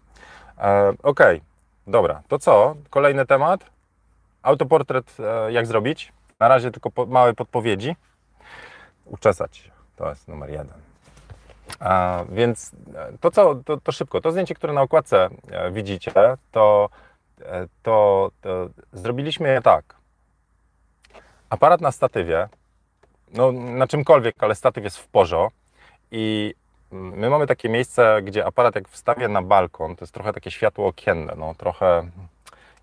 [0.57, 0.97] Okej.
[1.03, 1.41] Okay.
[1.87, 2.75] Dobra, to co?
[2.89, 3.65] Kolejny temat.
[4.41, 6.13] Autoportret e, jak zrobić?
[6.39, 7.95] Na razie tylko po, małe podpowiedzi.
[9.05, 9.71] Uczesać się.
[9.95, 10.81] To jest numer jeden.
[11.79, 14.21] A, więc e, to co, to, to, szybko.
[14.21, 16.11] To zdjęcie, które na okładce e, widzicie,
[16.51, 16.89] to,
[17.83, 19.95] to, to zrobiliśmy je tak.
[21.49, 22.49] Aparat na statywie,
[23.33, 25.51] no na czymkolwiek, ale statyw jest w porzo
[26.11, 26.53] i
[26.91, 30.87] My mamy takie miejsce, gdzie aparat jak wstawię na balkon, to jest trochę takie światło
[30.87, 32.09] okienne, no trochę,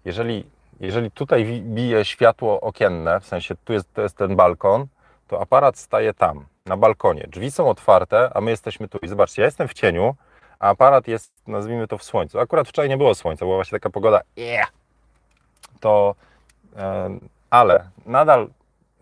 [0.05, 0.45] jeżeli,
[0.81, 4.87] jeżeli tutaj bije światło okienne, w sensie tu jest, to jest ten balkon,
[5.29, 7.27] to aparat staje tam, na balkonie.
[7.29, 8.99] Drzwi są otwarte, a my jesteśmy tu.
[8.99, 10.14] I zobaczcie, ja jestem w cieniu,
[10.59, 12.40] a aparat jest, nazwijmy to, w słońcu.
[12.40, 14.73] Akurat wczoraj nie było słońca, była właśnie taka pogoda, yeah.
[15.81, 16.14] to,
[17.51, 18.49] ale nadal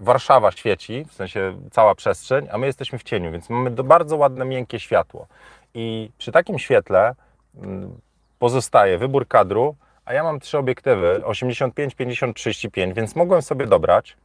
[0.01, 4.45] Warszawa świeci, w sensie cała przestrzeń, a my jesteśmy w cieniu, więc mamy bardzo ładne,
[4.45, 5.27] miękkie światło.
[5.75, 7.15] I przy takim świetle
[7.57, 8.01] mm,
[8.39, 14.17] pozostaje wybór kadru, a ja mam trzy obiektywy 85, 50, 35, więc mogłem sobie dobrać.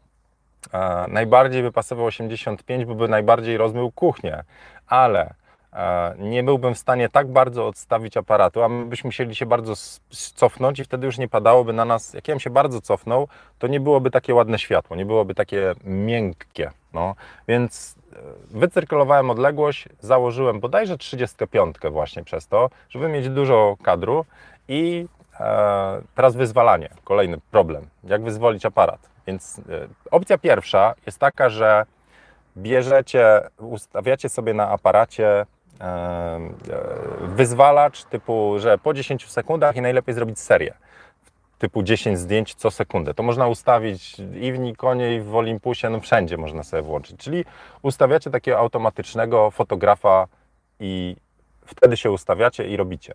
[1.08, 4.44] Najbardziej by pasował 85, bo by najbardziej rozmył kuchnię,
[4.88, 5.34] ale
[6.20, 9.74] nie byłbym w stanie tak bardzo odstawić aparatu, a my byśmy musieli się bardzo
[10.36, 13.28] cofnąć i wtedy już nie padałoby na nas, jak ja bym się bardzo cofnął,
[13.60, 16.72] to nie byłoby takie ładne światło, nie byłoby takie miękkie.
[16.94, 17.16] No.
[17.48, 18.18] Więc e,
[18.50, 24.26] wycyrkulowałem odległość, założyłem bodajże 35 właśnie przez to, żeby mieć dużo kadru
[24.68, 25.08] i
[25.40, 29.10] e, teraz wyzwalanie, kolejny problem, jak wyzwolić aparat.
[29.28, 29.62] Więc e,
[30.12, 31.86] opcja pierwsza jest taka, że
[32.58, 35.46] bierzecie, ustawiacie sobie na aparacie
[37.22, 40.74] wyzwalacz typu, że po 10 sekundach i najlepiej zrobić serię
[41.58, 43.14] typu 10 zdjęć co sekundę.
[43.14, 47.18] To można ustawić i w Nikonie, i w Olympusie, no wszędzie można sobie włączyć.
[47.20, 47.46] Czyli
[47.82, 50.28] ustawiacie takiego automatycznego fotografa
[50.80, 51.16] i
[51.66, 53.14] wtedy się ustawiacie i robicie.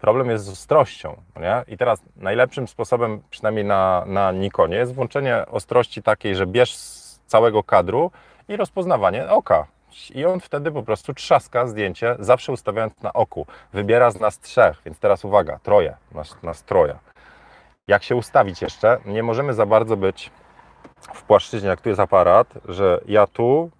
[0.00, 1.16] Problem jest z ostrością.
[1.40, 1.74] Nie?
[1.74, 7.20] I teraz najlepszym sposobem, przynajmniej na, na Nikonie, jest włączenie ostrości takiej, że bierz z
[7.26, 8.10] całego kadru
[8.48, 9.66] i rozpoznawanie oka.
[10.14, 13.46] I on wtedy po prostu trzaska zdjęcie, zawsze ustawiając na oku.
[13.72, 16.98] Wybiera z nas trzech, więc teraz uwaga, troje, nas, nas troje.
[17.88, 18.98] Jak się ustawić jeszcze?
[19.06, 20.30] Nie możemy za bardzo być
[21.14, 23.70] w płaszczyźnie, jak tu jest aparat, że ja tu,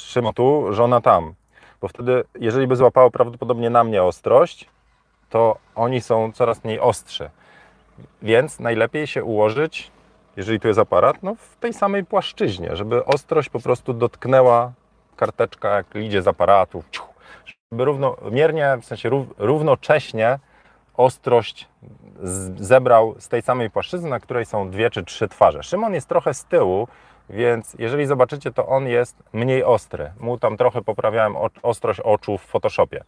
[0.00, 1.34] Szymon tu, żona tam.
[1.80, 4.68] Bo wtedy, jeżeli by złapało prawdopodobnie na mnie ostrość,
[5.30, 7.30] to oni są coraz mniej ostrzy.
[8.22, 9.90] Więc najlepiej się ułożyć,
[10.36, 14.72] jeżeli tu jest aparat, no w tej samej płaszczyźnie, żeby ostrość po prostu dotknęła
[15.18, 16.82] karteczka, jak idzie z aparatu,
[17.72, 20.38] żeby równomiernie, w sensie równocześnie
[20.94, 21.68] ostrość
[22.56, 25.62] zebrał z tej samej płaszczyzny, na której są dwie czy trzy twarze.
[25.62, 26.88] Szymon jest trochę z tyłu,
[27.30, 30.12] więc jeżeli zobaczycie, to on jest mniej ostry.
[30.20, 33.04] Mu tam trochę poprawiałem ostrość oczu w Photoshopie.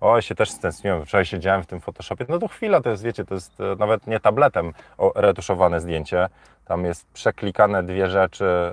[0.00, 2.26] O, ja się też stęskniłem, wczoraj siedziałem w tym Photoshopie.
[2.28, 4.72] No to chwila, to jest, wiecie, to jest e, nawet nie tabletem
[5.14, 6.28] retuszowane zdjęcie.
[6.64, 8.72] Tam jest przeklikane dwie rzeczy,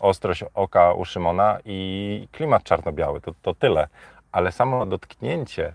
[0.00, 3.20] ostrość oka u Szymona i klimat czarno-biały.
[3.20, 3.88] To, to tyle.
[4.32, 5.72] Ale samo dotknięcie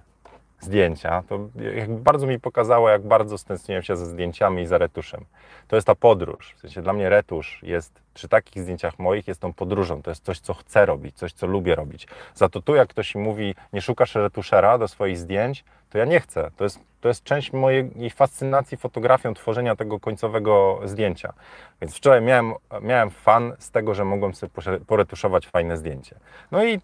[0.60, 1.40] zdjęcia, to
[1.88, 5.26] bardzo mi pokazało, jak bardzo stęskniłem się ze zdjęciami i za retuszem.
[5.68, 6.54] To jest ta podróż.
[6.58, 10.02] W sensie dla mnie retusz jest przy takich zdjęciach moich jest tą podróżą.
[10.02, 12.08] To jest coś, co chcę robić, coś, co lubię robić.
[12.36, 16.20] Za to tu, jak ktoś mówi, nie szukasz retuszera do swoich zdjęć, to ja nie
[16.20, 16.52] chcę.
[16.58, 21.34] To jest, to jest część mojej fascynacji fotografią, tworzenia tego końcowego zdjęcia.
[21.82, 24.52] Więc wczoraj miałem, miałem fan z tego, że mogłem sobie
[24.88, 26.16] poretuszować fajne zdjęcie.
[26.52, 26.80] No i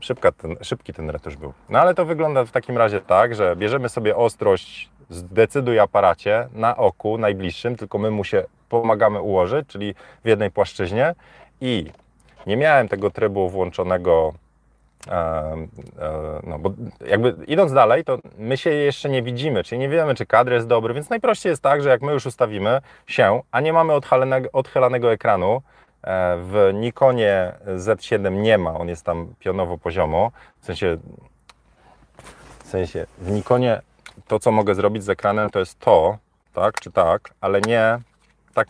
[0.00, 1.52] szybka ten, szybki ten retusz był.
[1.68, 6.76] No ale to wygląda w takim razie tak, że bierzemy sobie ostrość zdecyduj aparacie na
[6.76, 9.94] oku najbliższym, tylko my mu się pomagamy ułożyć, czyli
[10.24, 11.14] w jednej płaszczyźnie
[11.60, 11.92] i
[12.46, 14.34] nie miałem tego trybu włączonego
[16.46, 16.70] no bo
[17.06, 20.66] jakby idąc dalej, to my się jeszcze nie widzimy, czyli nie wiemy, czy kadr jest
[20.66, 24.48] dobry, więc najprościej jest tak, że jak my już ustawimy się, a nie mamy odchylanego,
[24.52, 25.62] odchylanego ekranu,
[26.02, 30.98] e, w Nikonie Z7 nie ma, on jest tam pionowo poziomo, w sensie,
[32.64, 33.80] w sensie w Nikonie
[34.26, 36.18] to, co mogę zrobić z ekranem, to jest to,
[36.52, 37.98] tak czy tak, ale nie
[38.54, 38.68] tak,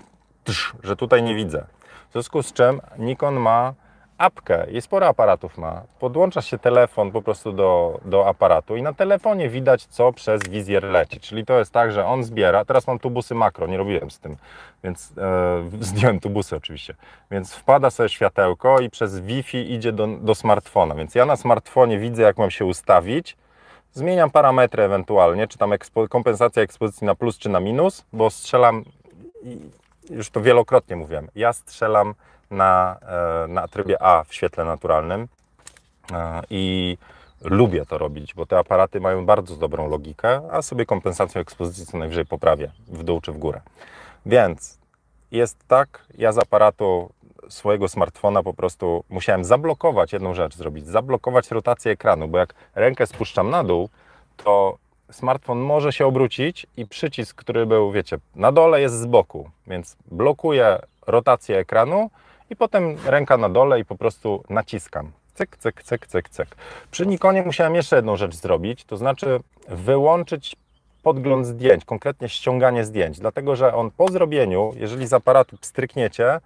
[0.82, 1.66] że tutaj nie widzę.
[2.08, 3.74] W związku z czym Nikon ma
[4.18, 5.82] apkę i sporo aparatów ma.
[6.00, 10.84] Podłącza się telefon po prostu do, do aparatu i na telefonie widać, co przez wizjer
[10.84, 11.20] leci.
[11.20, 12.64] Czyli to jest tak, że on zbiera.
[12.64, 14.36] Teraz mam tubusy makro, nie robiłem z tym,
[14.84, 16.94] więc e, zdjąłem tubusy oczywiście.
[17.30, 20.94] Więc wpada sobie światełko i przez Wi-Fi idzie do, do smartfona.
[20.94, 23.36] Więc ja na smartfonie widzę, jak mam się ustawić
[23.92, 28.84] Zmieniam parametry ewentualnie, czy tam ekspo, kompensacja ekspozycji na plus czy na minus, bo strzelam,
[30.10, 32.14] już to wielokrotnie mówiłem, ja strzelam
[32.50, 35.28] na, e, na trybie A w świetle naturalnym
[36.12, 36.96] e, i
[37.40, 41.98] lubię to robić, bo te aparaty mają bardzo dobrą logikę, a sobie kompensacją ekspozycji co
[41.98, 43.60] najwyżej poprawię w dół czy w górę.
[44.26, 44.78] Więc
[45.30, 47.10] jest tak, ja z aparatu
[47.48, 53.06] swojego smartfona po prostu musiałem zablokować jedną rzecz zrobić, zablokować rotację ekranu, bo jak rękę
[53.06, 53.88] spuszczam na dół,
[54.36, 54.78] to
[55.10, 59.96] smartfon może się obrócić i przycisk, który był, wiecie, na dole jest z boku, więc
[60.10, 62.10] blokuje rotację ekranu
[62.50, 65.12] i potem ręka na dole i po prostu naciskam.
[65.34, 66.56] Cyk, cyk, cyk, cyk, cyk.
[66.90, 70.56] Przy Nikonie musiałem jeszcze jedną rzecz zrobić, to znaczy wyłączyć
[71.02, 76.40] podgląd zdjęć, konkretnie ściąganie zdjęć, dlatego że on po zrobieniu, jeżeli z aparatu strykniecie,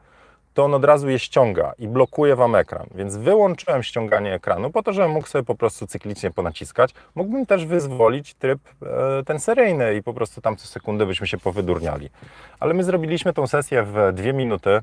[0.54, 2.86] to on od razu je ściąga i blokuje Wam ekran.
[2.94, 6.94] Więc wyłączyłem ściąganie ekranu po to, żebym mógł sobie po prostu cyklicznie ponaciskać.
[7.14, 11.38] Mógłbym też wyzwolić tryb e, ten seryjny i po prostu tam co sekundę byśmy się
[11.38, 12.10] powydurniali.
[12.60, 14.80] Ale my zrobiliśmy tą sesję w dwie minuty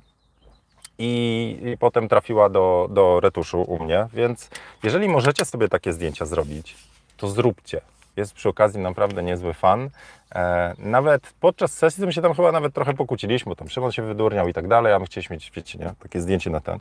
[0.99, 4.49] i, i potem trafiła do, do retuszu u mnie, więc
[4.83, 6.75] jeżeli możecie sobie takie zdjęcia zrobić,
[7.17, 7.81] to zróbcie.
[8.17, 9.89] jest przy okazji naprawdę niezły fan.
[10.35, 14.47] E, nawet podczas sesji my się tam chyba nawet trochę pokłóciliśmy, tam Szymon się wydurniał
[14.47, 15.93] i tak dalej, a my chcieliśmy mieć, wiecie, nie?
[15.99, 16.79] takie zdjęcie na ten.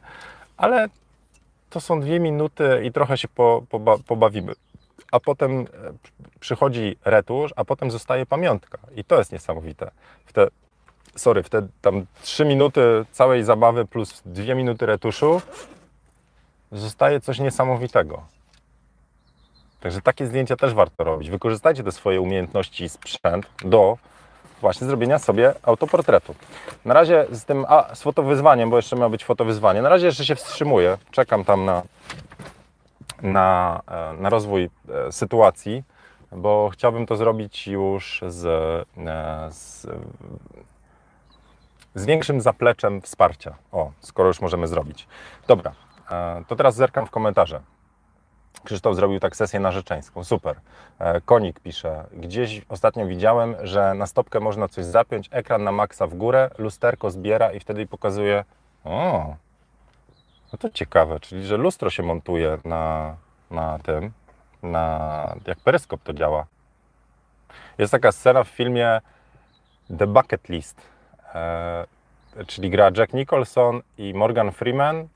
[0.57, 0.89] Ale
[1.71, 4.53] to są dwie minuty i trochę się po, poba, pobawimy.
[5.13, 5.65] A potem e,
[6.41, 8.79] przychodzi retusz, a potem zostaje pamiątka.
[8.97, 9.91] I to jest niesamowite.
[10.27, 10.47] W te,
[11.19, 12.81] sorry, w te tam trzy minuty
[13.13, 15.43] całej zabawy plus dwie minuty retuszu
[16.73, 18.23] zostaje coś niesamowitego.
[19.81, 21.31] Także takie zdjęcia też warto robić.
[21.31, 23.99] Wykorzystajcie te swoje umiejętności i sprzęt do
[24.61, 26.35] właśnie zrobienia sobie autoportretu.
[26.85, 30.25] Na razie z tym a, z fotowyzwaniem, bo jeszcze ma być fotowyzwanie, na razie jeszcze
[30.25, 30.99] się wstrzymuję.
[31.11, 31.83] Czekam tam na,
[33.23, 35.83] na, e, na rozwój e, sytuacji,
[36.33, 39.87] bo chciałbym to zrobić już z, e, z,
[41.99, 43.55] z większym zapleczem wsparcia.
[43.73, 45.09] O, skoro już możemy zrobić.
[45.47, 45.73] Dobra,
[46.49, 47.61] to teraz zerkam w komentarze.
[48.65, 50.25] Krzysztof zrobił tak sesję narzeczeńską.
[50.25, 50.57] Super.
[50.99, 56.07] E, Konik pisze, gdzieś ostatnio widziałem, że na stopkę można coś zapiąć, ekran na maksa
[56.07, 58.45] w górę, lusterko zbiera i wtedy pokazuje.
[58.85, 59.35] O,
[60.53, 63.17] no to ciekawe, czyli że lustro się montuje na,
[63.51, 64.13] na tym,
[64.63, 66.47] na, jak peryskop to działa.
[67.79, 69.01] Jest taka scena w filmie
[69.99, 70.83] The Bucket List, e,
[72.47, 75.09] czyli gra Jack Nicholson i Morgan Freeman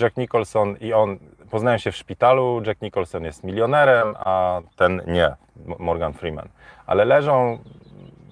[0.00, 1.18] Jack Nicholson i on
[1.50, 2.62] poznają się w szpitalu.
[2.66, 5.34] Jack Nicholson jest milionerem, a ten nie,
[5.78, 6.48] Morgan Freeman.
[6.86, 7.58] Ale leżą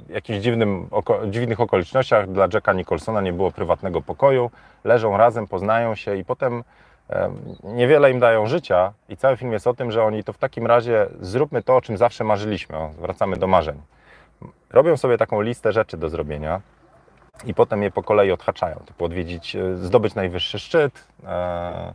[0.07, 2.33] w jakichś dziwnym, oko, dziwnych okolicznościach.
[2.33, 4.51] Dla Jacka Nicholsona nie było prywatnego pokoju.
[4.85, 6.65] Leżą razem, poznają się i potem
[7.11, 7.31] e,
[7.65, 8.93] niewiele im dają życia.
[9.09, 11.81] I cały film jest o tym, że oni to w takim razie zróbmy to, o
[11.81, 12.77] czym zawsze marzyliśmy.
[12.77, 13.81] O, wracamy do marzeń.
[14.71, 16.61] Robią sobie taką listę rzeczy do zrobienia
[17.47, 18.77] i potem je po kolei odhaczają.
[18.87, 21.93] Typu odwiedzić, e, zdobyć najwyższy szczyt, e,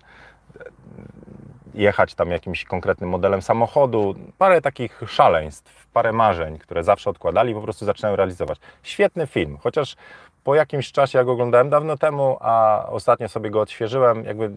[1.74, 7.62] jechać tam jakimś konkretnym modelem samochodu, parę takich szaleństw, parę marzeń, które zawsze odkładali, po
[7.62, 8.60] prostu zaczynają realizować.
[8.84, 9.96] Świetny film, chociaż
[10.44, 14.52] po jakimś czasie, jak oglądałem dawno temu, a ostatnio sobie go odświeżyłem, jakby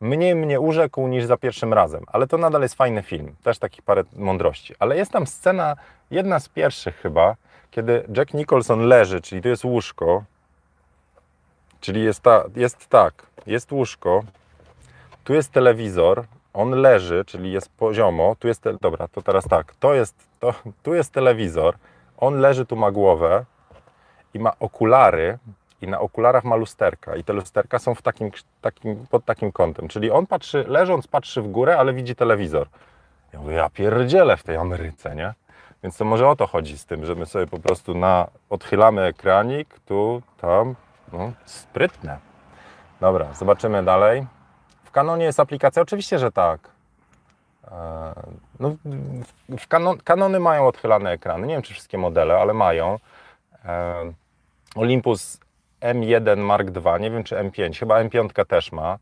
[0.00, 3.82] mniej mnie urzekł niż za pierwszym razem, ale to nadal jest fajny film, też taki
[3.82, 4.74] parę mądrości.
[4.78, 5.76] Ale jest tam scena,
[6.10, 7.34] jedna z pierwszych chyba,
[7.70, 10.24] kiedy Jack Nicholson leży, czyli to jest łóżko,
[11.80, 14.22] czyli jest, ta, jest tak, jest łóżko,
[15.24, 19.94] tu jest telewizor, on leży, czyli jest poziomo, tu jest, dobra, to teraz tak, to
[19.94, 21.76] jest, to, tu jest telewizor,
[22.18, 23.44] on leży, tu ma głowę
[24.34, 25.38] i ma okulary
[25.82, 29.88] i na okularach ma lusterka i te lusterka są w takim, takim, pod takim kątem,
[29.88, 32.68] czyli on patrzy, leżąc patrzy w górę, ale widzi telewizor.
[33.32, 35.34] Ja mówię, ja pierdzielę w tej Ameryce, nie?
[35.82, 39.02] Więc to może o to chodzi z tym, że my sobie po prostu na, odchylamy
[39.02, 40.74] ekranik, tu, tam,
[41.12, 42.18] no, sprytne.
[43.00, 44.26] Dobra, zobaczymy dalej.
[44.84, 45.82] W Canonie jest aplikacja?
[45.82, 46.60] Oczywiście, że tak.
[47.70, 48.12] E,
[48.60, 48.76] no,
[49.58, 51.46] w kanon, kanony mają odchylane ekrany.
[51.46, 52.98] Nie wiem, czy wszystkie modele, ale mają.
[53.64, 53.94] E,
[54.76, 55.40] Olympus
[55.80, 58.98] M1 Mark II, nie wiem, czy M5, chyba M5 też ma.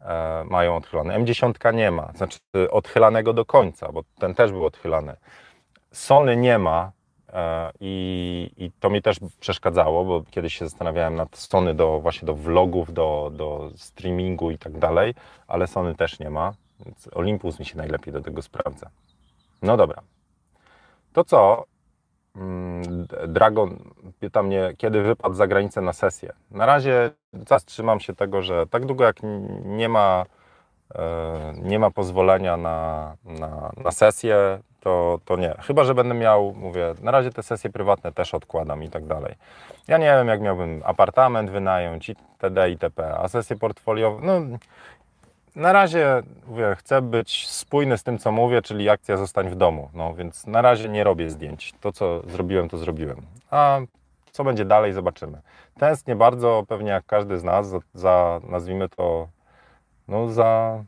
[0.00, 1.18] E, mają odchylone.
[1.18, 2.38] M10 nie ma, znaczy
[2.70, 5.16] odchylanego do końca, bo ten też był odchylany.
[5.96, 6.92] Sony nie ma
[7.32, 12.26] e, i, i, to mi też przeszkadzało, bo kiedyś się zastanawiałem nad Sony do właśnie
[12.26, 15.14] do vlogów, do, do streamingu i tak dalej,
[15.48, 16.52] ale Sony też nie ma,
[16.86, 18.90] więc Olympus mi się najlepiej do tego sprawdza.
[19.62, 20.02] No dobra.
[21.12, 21.64] To co?
[22.36, 26.32] Mm, Dragon pyta mnie, kiedy wypadł za granicę na sesję.
[26.50, 27.10] Na razie
[27.46, 29.16] zatrzymam się tego, że tak długo jak
[29.64, 30.26] nie ma,
[30.94, 35.54] e, nie ma pozwolenia na, na, na sesję, to, to nie.
[35.60, 39.34] Chyba, że będę miał, mówię, na razie te sesje prywatne też odkładam i tak dalej.
[39.88, 44.58] Ja nie wiem, jak miałbym apartament wynająć, itd., itp., a sesje portfoliowe, no
[45.56, 49.90] na razie mówię, chcę być spójny z tym, co mówię, czyli akcja zostań w domu,
[49.94, 51.74] no więc na razie nie robię zdjęć.
[51.80, 53.22] To, co zrobiłem, to zrobiłem.
[53.50, 53.80] A
[54.30, 55.40] co będzie dalej, zobaczymy.
[55.78, 59.28] Tęsknię bardzo, pewnie jak każdy z nas, za, za nazwijmy to,
[60.08, 60.82] no za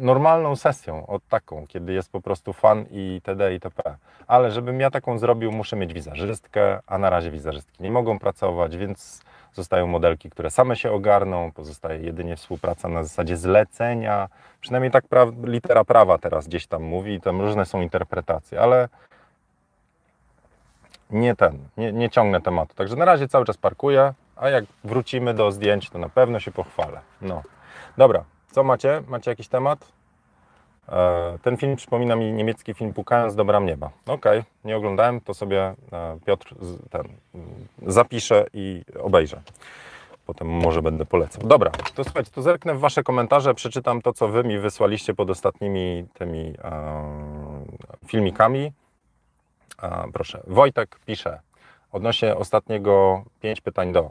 [0.00, 3.52] normalną sesją, od taką, kiedy jest po prostu fan i td.
[3.52, 3.96] itp.
[4.26, 8.76] Ale żebym ja taką zrobił, muszę mieć wizerzystkę, a na razie wizerzystki nie mogą pracować,
[8.76, 9.22] więc
[9.52, 14.28] zostają modelki, które same się ogarną, pozostaje jedynie współpraca na zasadzie zlecenia.
[14.60, 18.88] Przynajmniej tak pra litera prawa teraz gdzieś tam mówi, tam różne są interpretacje, ale
[21.10, 22.74] nie ten, nie, nie ciągnę tematu.
[22.74, 26.52] Także na razie cały czas parkuję, a jak wrócimy do zdjęć, to na pewno się
[26.52, 27.00] pochwalę.
[27.22, 27.42] No.
[27.96, 28.24] Dobra,
[28.54, 29.02] co macie?
[29.08, 29.92] Macie jakiś temat?
[30.88, 33.90] E, ten film przypomina mi niemiecki film Pukając do bram nieba.
[34.06, 36.54] Okej, okay, nie oglądałem, to sobie e, Piotr
[36.90, 37.08] ten,
[37.86, 39.42] zapiszę i obejrzę.
[40.26, 41.48] Potem może będę polecał.
[41.48, 45.30] Dobra, to słuchajcie, to zerknę w Wasze komentarze, przeczytam to, co Wy mi wysłaliście pod
[45.30, 46.82] ostatnimi tymi e,
[48.06, 48.72] filmikami
[49.78, 50.40] A, proszę.
[50.46, 51.40] Wojtek pisze
[51.92, 54.10] odnośnie ostatniego pięć pytań do.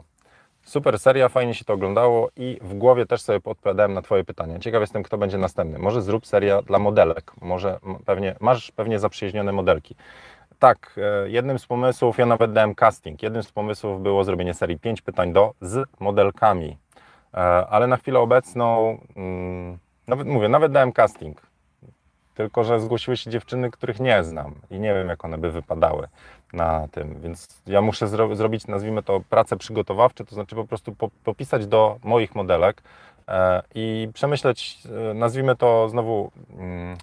[0.64, 4.58] Super seria, fajnie się to oglądało i w głowie też sobie podpowiadałem na Twoje pytania.
[4.58, 5.78] Ciekaw jestem, kto będzie następny.
[5.78, 7.32] Może zrób seria dla modelek.
[7.40, 9.96] Może pewnie, masz pewnie zaprzyjaźnione modelki.
[10.58, 14.78] Tak, e, jednym z pomysłów, ja nawet dałem casting, jednym z pomysłów było zrobienie serii
[14.78, 16.78] 5 pytań do z modelkami,
[17.34, 17.36] e,
[17.66, 21.42] ale na chwilę obecną, mm, nawet mówię, nawet dałem casting,
[22.34, 26.08] tylko że zgłosiły się dziewczyny, których nie znam i nie wiem, jak one by wypadały
[26.54, 30.92] na tym, więc ja muszę zro zrobić, nazwijmy to, pracę przygotowawczą, to znaczy po prostu
[30.92, 32.82] po popisać do moich modelek
[33.28, 34.78] e, i przemyśleć,
[35.10, 36.96] e, nazwijmy to znowu, mm,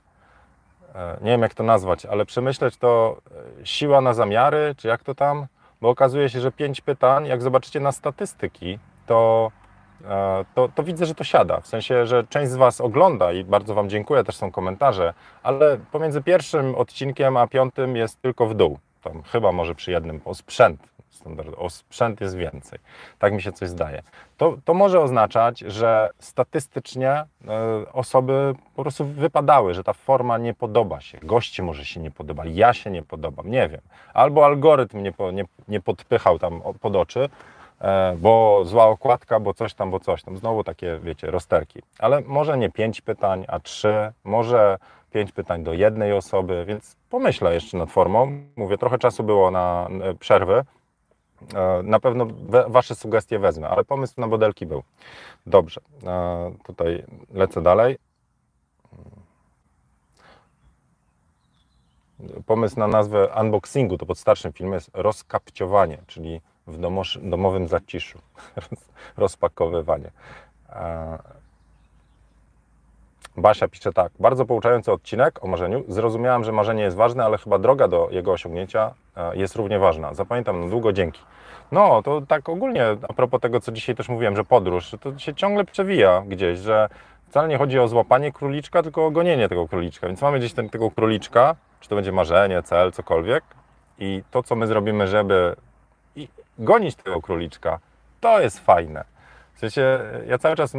[0.96, 3.18] e, nie wiem jak to nazwać, ale przemyśleć to
[3.62, 5.48] e, siła na zamiary, czy jak to tam,
[5.82, 9.52] bo okazuje się, że pięć pytań, jak zobaczycie na statystyki, to
[10.06, 11.62] E, to, to, widzę, że to siada.
[11.62, 15.78] W sensie, że część z Was ogląda i bardzo Wam dziękuję, też są komentarze, ale
[15.92, 18.80] pomiędzy pierwszym odcinkiem a piątym jest tylko w dół.
[19.02, 20.92] Tam chyba może przy jednym o sprzęt.
[21.58, 22.80] O sprzęt jest więcej.
[23.20, 24.04] Tak mi się coś zdaje.
[24.38, 27.26] To, to może oznaczać, że statystycznie e,
[27.94, 31.18] osoby po prostu wypadały, że ta forma nie podoba się.
[31.24, 33.82] Goście może się nie podoba, ja się nie podobam, nie wiem.
[34.14, 37.30] Albo algorytm nie, nie, nie podpychał tam pod oczy,
[37.82, 40.38] E, bo zła okładka, bo coś tam, bo coś tam.
[40.38, 41.82] Znowu takie, wiecie, rozterki.
[42.00, 44.78] Ale może nie pięć pytań, a trzy, może
[45.12, 48.32] pięć pytań do jednej osoby, więc pomyślę jeszcze nad formą.
[48.56, 49.88] Mówię, trochę czasu było na
[50.20, 50.64] przerwy.
[51.56, 52.28] E, na pewno
[52.68, 54.84] Wasze sugestie wezmę, ale pomysł na modelki był.
[55.46, 57.04] Dobrze, e, tutaj
[57.34, 57.98] lecę dalej.
[62.46, 66.78] Pomysł na nazwę unboxingu to pod starszym filmie jest rozkapciowanie, czyli w
[67.30, 68.20] domowym zaciszu,
[69.18, 70.12] rozpakowywanie.
[73.38, 75.84] Basia pisze tak, bardzo pouczający odcinek o marzeniu.
[75.88, 80.14] Zrozumiałam, że marzenie jest ważne, ale chyba droga do jego osiągnięcia e, jest równie ważna.
[80.14, 81.22] Zapamiętam na długo, dzięki.
[81.72, 85.34] No, to tak ogólnie a propos tego, co dzisiaj też mówiłem, że podróż, to się
[85.34, 86.90] ciągle przewija gdzieś, że
[87.30, 90.08] wcale nie chodzi o złapanie króliczka, tylko o gonienie tego króliczka.
[90.08, 93.44] Więc mamy gdzieś ten, tego króliczka, czy to będzie marzenie, cel, cokolwiek.
[94.00, 95.56] I to, co my zrobimy, żeby
[96.60, 97.80] gonić tego króliczka,
[98.20, 99.04] to jest fajne.
[99.62, 100.74] Sensie, ja cały czas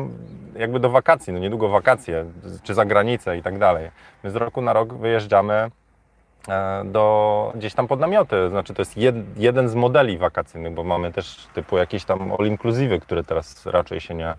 [0.56, 2.24] jakby do wakacji, no niedługo wakacje,
[2.62, 3.90] czy za granicę i tak dalej.
[4.24, 5.70] My z roku na rok wyjeżdżamy
[6.48, 8.48] e, do, gdzieś tam pod namioty.
[8.48, 12.46] Znaczy, to jest jed, jeden z modeli wakacyjnych, bo mamy też typu jakieś tam all
[12.46, 14.34] inclusive, które teraz raczej się nie,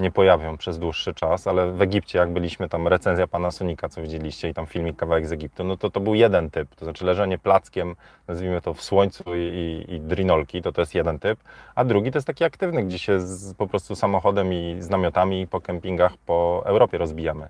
[0.00, 4.48] nie pojawią przez dłuższy czas, ale w Egipcie, jak byliśmy tam, recenzja Panasonica, co widzieliście,
[4.48, 7.38] i tam filmik kawałek z Egiptu, no to to był jeden typ, to znaczy leżenie
[7.38, 7.96] plackiem,
[8.28, 11.40] nazwijmy to w słońcu i, i, i drinolki, to to jest jeden typ,
[11.74, 15.46] a drugi to jest taki aktywny, gdzie się z, po prostu samochodem i z namiotami
[15.46, 17.48] po kempingach po Europie rozbijamy.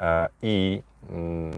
[0.00, 1.52] E, I mm,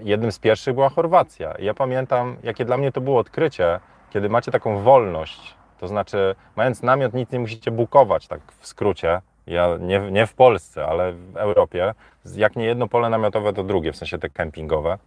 [0.00, 1.54] jednym z pierwszych była Chorwacja.
[1.58, 3.80] Ja pamiętam, jakie dla mnie to było odkrycie,
[4.10, 9.20] kiedy macie taką wolność, to znaczy, mając namiot, nic nie musicie bukować, tak w skrócie,
[9.46, 11.94] ja nie, nie w Polsce, ale w Europie,
[12.36, 14.98] jak nie jedno pole namiotowe, to drugie, w sensie te kempingowe.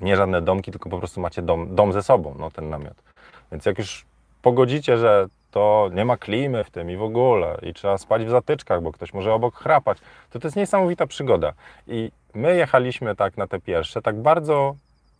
[0.00, 3.02] Nie żadne domki, tylko po prostu macie dom, dom ze sobą, no ten namiot.
[3.52, 4.06] Więc jak już
[4.42, 8.30] pogodzicie, że to nie ma klimy w tym i w ogóle, i trzeba spać w
[8.30, 9.98] zatyczkach, bo ktoś może obok chrapać,
[10.30, 11.52] to to jest niesamowita przygoda.
[11.86, 14.74] I my jechaliśmy tak na te pierwsze, tak bardzo,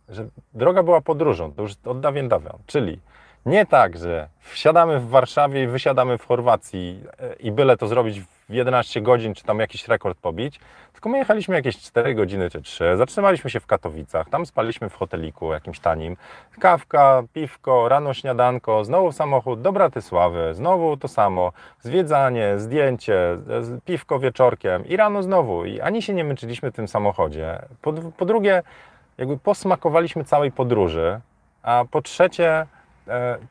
[0.09, 2.99] że droga była podróżą, to już od dawien dawien, czyli
[3.47, 8.21] nie tak, że wsiadamy w Warszawie i wysiadamy w Chorwacji e, i byle to zrobić
[8.21, 10.59] w 11 godzin, czy tam jakiś rekord pobić,
[10.93, 14.93] tylko my jechaliśmy jakieś 4 godziny czy 3, zatrzymaliśmy się w Katowicach, tam spaliśmy w
[14.93, 16.17] hoteliku jakimś tanim,
[16.59, 23.37] kawka, piwko, rano śniadanko, znowu samochód do Bratysławy, znowu to samo, zwiedzanie, zdjęcie,
[23.85, 27.61] piwko wieczorkiem i rano znowu i ani się nie męczyliśmy w tym samochodzie.
[27.81, 28.63] Po, po drugie,
[29.17, 31.19] jakby posmakowaliśmy całej podróży,
[31.63, 32.76] a po trzecie, E,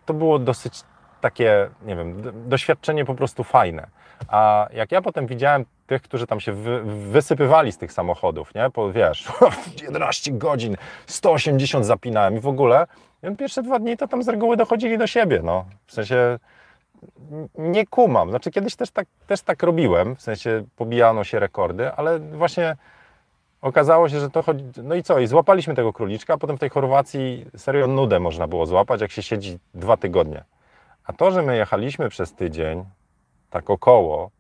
[0.07, 0.83] to było dosyć
[1.21, 3.87] takie, nie wiem, doświadczenie po prostu fajne.
[4.29, 8.71] A jak ja potem widziałem tych, którzy tam się wy, wysypywali z tych samochodów, nie?
[8.71, 9.29] Po, wiesz,
[9.83, 10.77] 11 godzin,
[11.07, 12.87] 180 zapinałem i w ogóle,
[13.39, 15.65] pierwsze dwa dni to tam z reguły dochodzili do siebie, no.
[15.87, 16.39] W sensie
[17.59, 18.31] nie kumam.
[18.31, 22.77] Znaczy kiedyś też tak, też tak robiłem, w sensie pobijano się rekordy, ale właśnie
[23.67, 24.65] Okazało się, że to chodzi.
[24.83, 25.19] No i co?
[25.19, 29.23] I złapaliśmy tego króliczka, potem w tej Chorwacji serio nudę można było złapać, jak się
[29.23, 30.45] siedzi dwa tygodnie.
[31.05, 32.85] A to, że my jechaliśmy przez tydzień,
[33.51, 34.31] tak około,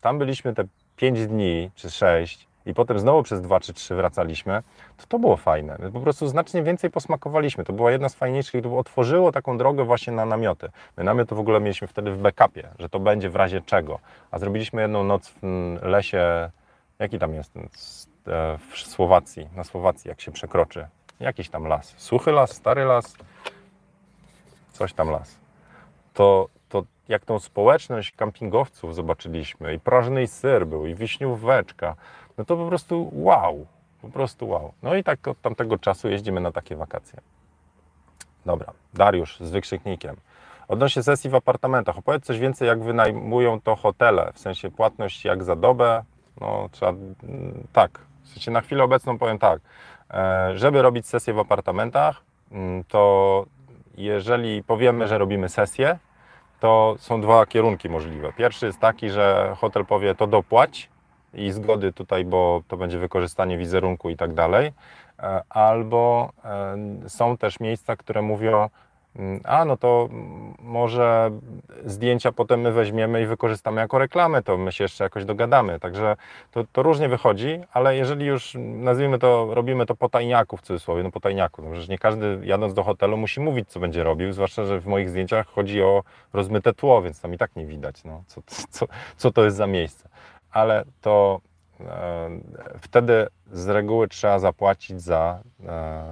[0.00, 0.64] tam byliśmy te
[0.96, 4.62] pięć dni czy sześć i potem znowu przez dwa czy trzy wracaliśmy,
[4.96, 5.76] to to było fajne.
[5.78, 7.64] My po prostu znacznie więcej posmakowaliśmy.
[7.64, 10.68] To była jedna z fajniejszych, to otworzyło taką drogę właśnie na namioty.
[10.96, 13.98] My namiot w ogóle mieliśmy wtedy w backupie, że to będzie w razie czego.
[14.30, 16.50] A zrobiliśmy jedną noc w lesie,
[16.98, 17.52] jaki tam jest
[18.28, 20.86] E, w Słowacji, na Słowacji, jak się przekroczy.
[21.20, 21.94] Jakiś tam las.
[21.96, 23.16] Suchy las, stary las.
[24.72, 25.38] coś tam las.
[26.14, 31.94] To, to jak tą społeczność kampingowców zobaczyliśmy, i prażny syr był, i wiśnióweczka,
[32.38, 33.66] no to po prostu wow,
[34.02, 34.72] po prostu wow.
[34.82, 37.20] No i tak od tamtego czasu jeździmy na takie wakacje.
[38.46, 40.16] Dobra, Dariusz z wykrzyknikiem.
[40.68, 45.44] Odnośnie sesji w apartamentach, opowiedz coś więcej, jak wynajmują to hotele, w sensie płatność jak
[45.44, 46.04] za dobę,
[46.40, 49.60] no trzeba, mm, tak, w sensie na chwilę obecną powiem tak,
[50.10, 52.22] e, żeby robić sesję w apartamentach,
[52.52, 53.44] mm, to
[53.96, 55.98] jeżeli powiemy, że robimy sesję,
[56.60, 58.32] to są dwa kierunki możliwe.
[58.32, 60.88] Pierwszy jest taki, że hotel powie to dopłać
[61.34, 64.72] i zgody tutaj, bo to będzie wykorzystanie wizerunku i tak dalej.
[65.18, 68.68] E, albo e, są też miejsca, które mówią,
[69.44, 70.08] a no to
[70.58, 71.30] może
[71.84, 75.80] zdjęcia potem my weźmiemy i wykorzystamy jako reklamę, to my się jeszcze jakoś dogadamy.
[75.80, 76.16] Także
[76.50, 81.02] to, to różnie wychodzi, ale jeżeli już nazwijmy to, robimy to po tajniaku w cudzysłowie,
[81.02, 84.32] no po tajniaku, no przecież nie każdy jadąc do hotelu musi mówić, co będzie robił,
[84.32, 86.02] zwłaszcza, że w moich zdjęciach chodzi o
[86.32, 88.40] rozmyte tło, więc tam i tak nie widać, no, co,
[88.70, 88.86] co,
[89.16, 90.08] co to jest za miejsce.
[90.50, 91.40] Ale to
[91.80, 92.30] e,
[92.80, 96.02] wtedy z reguły trzeba zapłacić za e,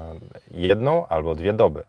[0.51, 1.85] jedną albo dwie doby.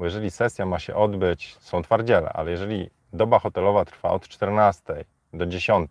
[0.00, 5.04] Bo jeżeli sesja ma się odbyć, są twardziele, ale jeżeli doba hotelowa trwa od 14
[5.32, 5.90] do 10,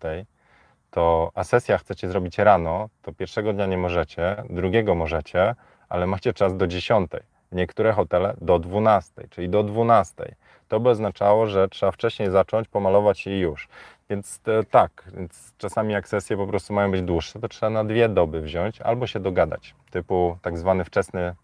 [0.90, 5.54] to a sesja chcecie zrobić rano, to pierwszego dnia nie możecie, drugiego możecie,
[5.88, 7.10] ale macie czas do 10.
[7.52, 10.34] Niektóre hotele do 12, czyli do 12.
[10.68, 13.68] To by oznaczało, że trzeba wcześniej zacząć, pomalować i już.
[14.08, 17.84] Więc e, tak, więc czasami jak sesje po prostu mają być dłuższe, to trzeba na
[17.84, 21.34] dwie doby wziąć albo się dogadać, typu tak zwany wczesny,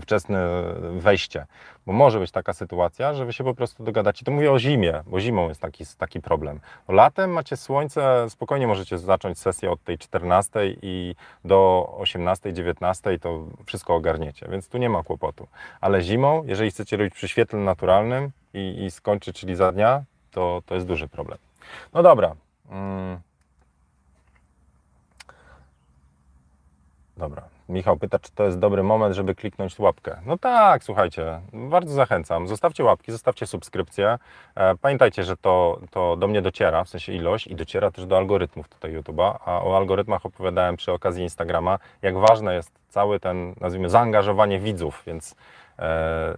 [0.00, 0.62] wczesne
[0.98, 1.46] wejście.
[1.86, 4.24] Bo może być taka sytuacja, że wy się po prostu dogadacie.
[4.24, 6.60] To mówię o zimie, bo zimą jest taki, taki problem.
[6.88, 13.46] Latem macie słońce, spokojnie możecie zacząć sesję od tej 14 i do 18, 19 to
[13.66, 15.48] wszystko ogarniecie, więc tu nie ma kłopotu.
[15.80, 20.62] Ale zimą, jeżeli chcecie robić przy świetle naturalnym i, i skończyć, czyli za dnia, to,
[20.66, 21.38] to jest duży problem.
[21.92, 22.34] No dobra.
[22.70, 23.18] Mm.
[27.16, 27.53] Dobra.
[27.68, 30.16] Michał pyta, czy to jest dobry moment, żeby kliknąć łapkę.
[30.26, 32.48] No tak, słuchajcie, bardzo zachęcam.
[32.48, 34.18] Zostawcie łapki, zostawcie subskrypcję.
[34.54, 38.16] E, pamiętajcie, że to, to do mnie dociera, w sensie ilość i dociera też do
[38.16, 43.54] algorytmów tutaj YouTube'a, a o algorytmach opowiadałem przy okazji Instagrama, jak ważne jest cały ten,
[43.60, 45.34] nazwijmy, zaangażowanie widzów, więc
[45.78, 46.36] E,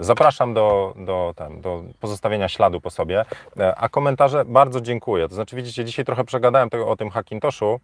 [0.00, 3.24] zapraszam do, do, do pozostawienia śladu po sobie.
[3.56, 5.28] E, a komentarze bardzo dziękuję.
[5.28, 7.80] To znaczy, widzicie, dzisiaj trochę przegadałem o tym Hackintoshu,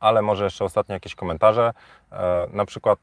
[0.00, 1.72] ale może jeszcze ostatnie jakieś komentarze.
[2.12, 2.98] E, na przykład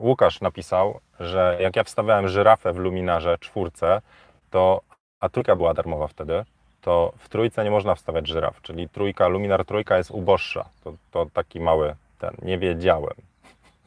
[0.00, 4.02] Łukasz napisał, że jak ja wstawiałem żyrafę w luminarze czwórce,
[4.50, 4.80] to,
[5.20, 6.44] a trójka była darmowa wtedy,
[6.80, 10.68] to w trójce nie można wstawiać żyraf, czyli trójka, luminar trójka jest uboższa.
[10.84, 13.14] To, to taki mały ten, nie wiedziałem.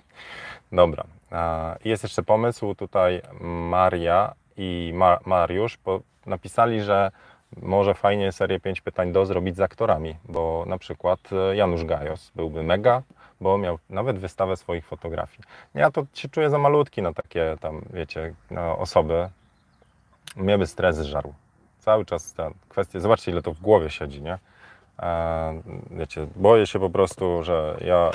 [0.71, 1.03] Dobra,
[1.85, 4.93] jest jeszcze pomysł tutaj Maria i
[5.25, 5.77] Mariusz
[6.25, 7.11] napisali, że
[7.61, 12.31] może fajnie serię 5 pytań do zrobić z aktorami, bo na przykład e, Janusz Gajos
[12.35, 13.01] byłby mega,
[13.41, 15.43] bo miał nawet wystawę swoich fotografii.
[15.75, 18.33] Ja to się czuję za malutki na takie tam, wiecie,
[18.77, 19.29] osoby.
[20.35, 21.33] Mnie by stres zżarł.
[21.79, 24.37] Cały czas ta kwestia, zobaczcie ile to w głowie siedzi, nie?
[24.99, 28.11] E, wiecie, boję się po prostu, że ja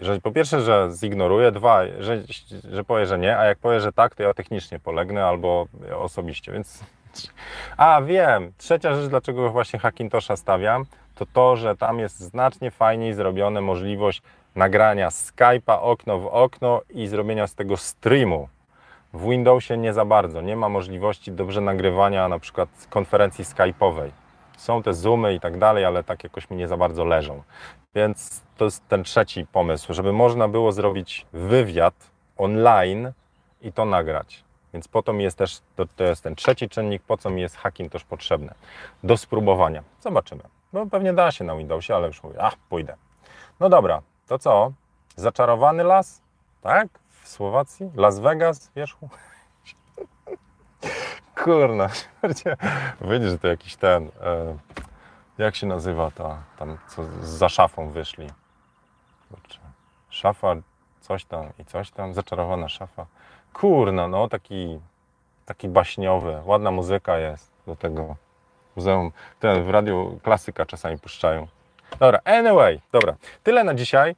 [0.00, 2.22] że po pierwsze, że zignoruję, dwa, że,
[2.70, 6.52] że powie, że nie, a jak powie, że tak, to ja technicznie polegnę albo osobiście,
[6.52, 6.84] więc...
[7.76, 13.14] A, wiem, trzecia rzecz, dlaczego właśnie Hackintosha stawiam, to to, że tam jest znacznie fajniej
[13.14, 14.22] zrobione możliwość
[14.54, 18.48] nagrania Skype'a okno w okno i zrobienia z tego streamu.
[19.12, 24.10] W Windowsie nie za bardzo, nie ma możliwości dobrze nagrywania na przykład konferencji Skype'owej.
[24.56, 27.42] Są te Zoomy i tak dalej, ale tak jakoś mi nie za bardzo leżą.
[27.94, 31.94] Więc to jest ten trzeci pomysł, żeby można było zrobić wywiad
[32.36, 33.12] online
[33.62, 34.44] i to nagrać.
[34.72, 37.42] Więc po to mi jest też, to, to jest ten trzeci czynnik, po co mi
[37.42, 38.54] jest hacking też potrzebny.
[39.04, 39.82] Do spróbowania.
[40.00, 40.42] Zobaczymy.
[40.72, 42.96] No pewnie da się na Windowsie, ale już mówię, ach, pójdę.
[43.60, 44.72] No dobra, to co?
[45.16, 46.22] Zaczarowany las?
[46.60, 46.88] Tak?
[47.10, 47.90] W Słowacji?
[47.94, 49.08] Las Vegas, wierzchu?
[51.44, 51.88] Kurna,
[53.00, 54.10] widzisz, że to jakiś ten...
[54.20, 54.56] E,
[55.38, 58.30] jak się nazywa ta, tam co za szafą wyszli?
[59.28, 59.58] Kurczę.
[60.10, 60.54] Szafa,
[61.00, 63.06] coś tam i coś tam, zaczarowana szafa.
[63.60, 64.80] Kurna, no taki,
[65.46, 68.16] taki baśniowy, ładna muzyka jest do tego
[68.76, 69.12] muzeum.
[69.40, 71.46] Ten w radiu klasyka czasami puszczają.
[72.00, 73.14] Dobra, anyway, dobra.
[73.42, 74.14] Tyle na dzisiaj.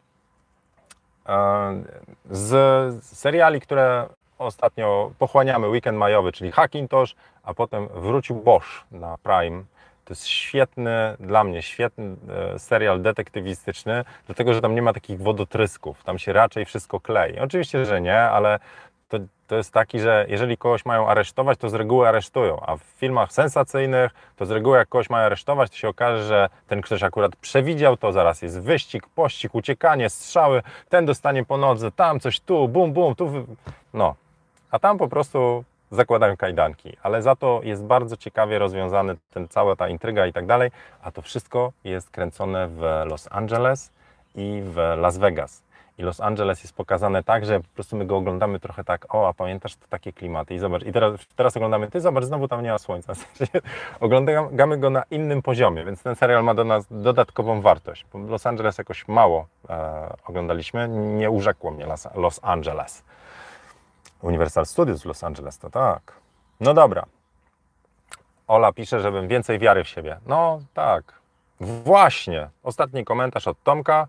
[1.28, 1.82] E,
[2.30, 9.64] z seriali, które ostatnio pochłaniamy, weekend majowy, czyli Hackintosh, a potem wrócił Bosch na Prime.
[10.05, 12.16] To jest świetny, dla mnie świetny
[12.55, 17.38] e, serial detektywistyczny, dlatego że tam nie ma takich wodotrysków, tam się raczej wszystko klei.
[17.38, 18.59] Oczywiście, że nie, ale
[19.11, 22.83] to, to jest taki, że jeżeli kogoś mają aresztować, to z reguły aresztują, a w
[22.83, 27.03] filmach sensacyjnych to z reguły jak kogoś mają aresztować, to się okaże, że ten ktoś
[27.03, 32.41] akurat przewidział to, zaraz jest wyścig, pościg, uciekanie, strzały, ten dostanie po nodze, tam coś
[32.41, 33.47] tu, bum, bum, tu,
[33.95, 34.15] no.
[34.71, 39.77] A tam po prostu zakładają kajdanki, ale za to jest bardzo ciekawie rozwiązany ten cała
[39.77, 40.71] ta intryga i tak dalej,
[41.03, 43.93] a to wszystko jest kręcone w Los Angeles
[44.35, 45.63] i w Las Vegas.
[46.01, 49.29] I Los Angeles jest pokazane tak, że po prostu my go oglądamy trochę tak, o,
[49.29, 52.63] a pamiętasz to takie klimaty i zobacz, i teraz, teraz oglądamy, ty zobacz, znowu tam
[52.63, 53.13] nie ma słońca.
[54.01, 58.07] Oglądamy go na innym poziomie, więc ten serial ma do nas dodatkową wartość.
[58.29, 63.05] Los Angeles jakoś mało e, oglądaliśmy, nie urzekło mnie Los, Los Angeles.
[64.23, 66.13] Universal Studios w Los Angeles, to tak.
[66.61, 67.05] No dobra.
[68.49, 70.17] Ola pisze, żebym więcej wiary w siebie.
[70.27, 71.21] No tak.
[71.61, 72.49] Właśnie.
[72.63, 74.07] Ostatni komentarz od Tomka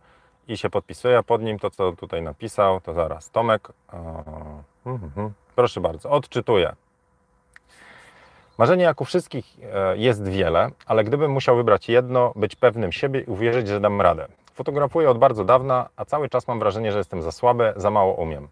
[0.48, 2.82] i się podpisuje pod nim to, co tutaj napisał.
[2.82, 3.30] To zaraz.
[3.30, 3.70] Tomek.
[4.86, 6.10] Yy, proszę bardzo.
[6.10, 6.76] Odczytuję.
[8.58, 13.20] Marzenie jak u wszystkich e, jest wiele, ale gdybym musiał wybrać jedno, być pewnym siebie
[13.20, 14.28] i uwierzyć, że dam radę.
[14.54, 18.14] Fotografuję od bardzo dawna, a cały czas mam wrażenie, że jestem za słaby, za mało
[18.14, 18.48] umiem.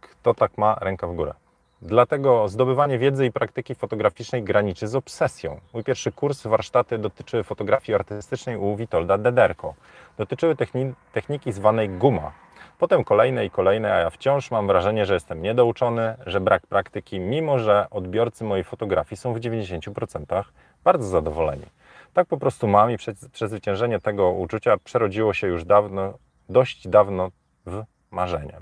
[0.00, 1.34] Kto tak ma, ręka w górę.
[1.82, 5.60] Dlatego zdobywanie wiedzy i praktyki fotograficznej graniczy z obsesją.
[5.72, 9.74] Mój pierwszy kurs, warsztaty dotyczyły fotografii artystycznej u Witolda Dederko.
[10.18, 12.32] Dotyczyły techni techniki zwanej guma.
[12.78, 17.20] Potem kolejne i kolejne, a ja wciąż mam wrażenie, że jestem niedouczony, że brak praktyki,
[17.20, 20.44] mimo że odbiorcy mojej fotografii są w 90%
[20.84, 21.66] bardzo zadowoleni.
[22.12, 22.96] Tak po prostu mam i
[23.32, 26.18] przezwyciężenie tego uczucia przerodziło się już dawno,
[26.48, 27.30] dość dawno
[27.66, 28.58] w marzenie.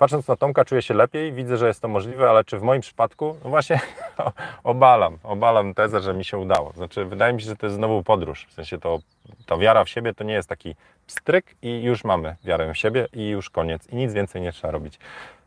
[0.00, 2.80] Patrząc na Tomka czuję się lepiej, widzę, że jest to możliwe, ale czy w moim
[2.80, 3.36] przypadku?
[3.44, 3.80] No właśnie
[4.64, 6.72] obalam, obalam tezę, że mi się udało.
[6.72, 8.46] Znaczy wydaje mi się, że to jest znowu podróż.
[8.48, 8.98] W sensie to,
[9.46, 10.74] ta wiara w siebie to nie jest taki
[11.06, 14.70] stryk i już mamy wiarę w siebie i już koniec i nic więcej nie trzeba
[14.70, 14.98] robić.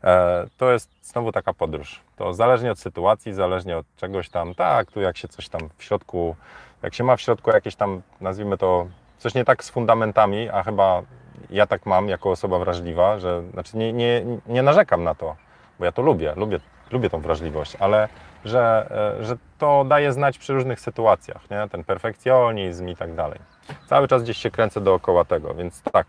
[0.04, 2.00] E, to jest znowu taka podróż.
[2.16, 5.84] To zależnie od sytuacji, zależnie od czegoś tam, tak, tu jak się coś tam w
[5.84, 6.36] środku,
[6.82, 8.86] jak się ma w środku jakieś tam, nazwijmy to,
[9.18, 11.02] coś nie tak z fundamentami, a chyba
[11.50, 15.36] ja tak mam jako osoba wrażliwa, że znaczy nie, nie, nie narzekam na to,
[15.78, 16.60] bo ja to lubię, lubię,
[16.90, 18.08] lubię tą wrażliwość, ale
[18.44, 18.86] że,
[19.20, 21.68] e, że to daje znać przy różnych sytuacjach, nie?
[21.70, 23.38] ten perfekcjonizm i tak dalej.
[23.86, 26.06] Cały czas gdzieś się kręcę dookoła tego, więc tak.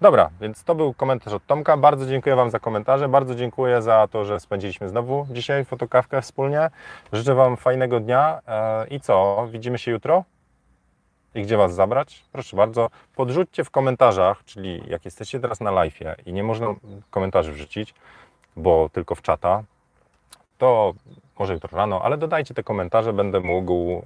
[0.00, 1.76] Dobra, więc to był komentarz od Tomka.
[1.76, 3.08] Bardzo dziękuję Wam za komentarze.
[3.08, 6.70] Bardzo dziękuję za to, że spędziliśmy znowu dzisiaj fotokawkę wspólnie.
[7.12, 9.46] Życzę Wam fajnego dnia e, i co?
[9.50, 10.24] Widzimy się jutro?
[11.38, 12.24] I gdzie Was zabrać?
[12.32, 16.74] Proszę bardzo, podrzućcie w komentarzach, czyli jak jesteście teraz na live i nie można
[17.10, 17.94] komentarzy wrzucić,
[18.56, 19.62] bo tylko w czata,
[20.58, 20.94] to
[21.38, 24.02] może jutro rano, ale dodajcie te komentarze, będę mógł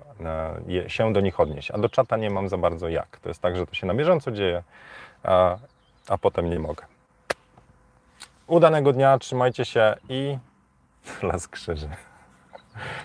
[0.84, 1.70] e, się do nich odnieść.
[1.70, 3.16] A do czata nie mam za bardzo jak.
[3.16, 4.62] To jest tak, że to się na bieżąco dzieje,
[5.22, 5.56] a,
[6.08, 6.84] a potem nie mogę.
[8.46, 10.38] Udanego dnia, trzymajcie się i
[11.22, 11.88] las krzyży.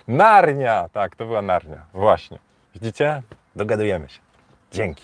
[0.08, 0.90] Narnia!
[0.90, 1.86] Tak, to była Narnia.
[1.94, 2.40] Właśnie.
[2.74, 3.22] Widzicie?
[3.58, 4.20] Dogadujemy się.
[4.72, 5.04] Dzięki.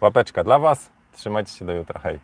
[0.00, 0.90] Łapeczka dla Was.
[1.12, 2.00] Trzymajcie się do jutra.
[2.00, 2.18] Hej.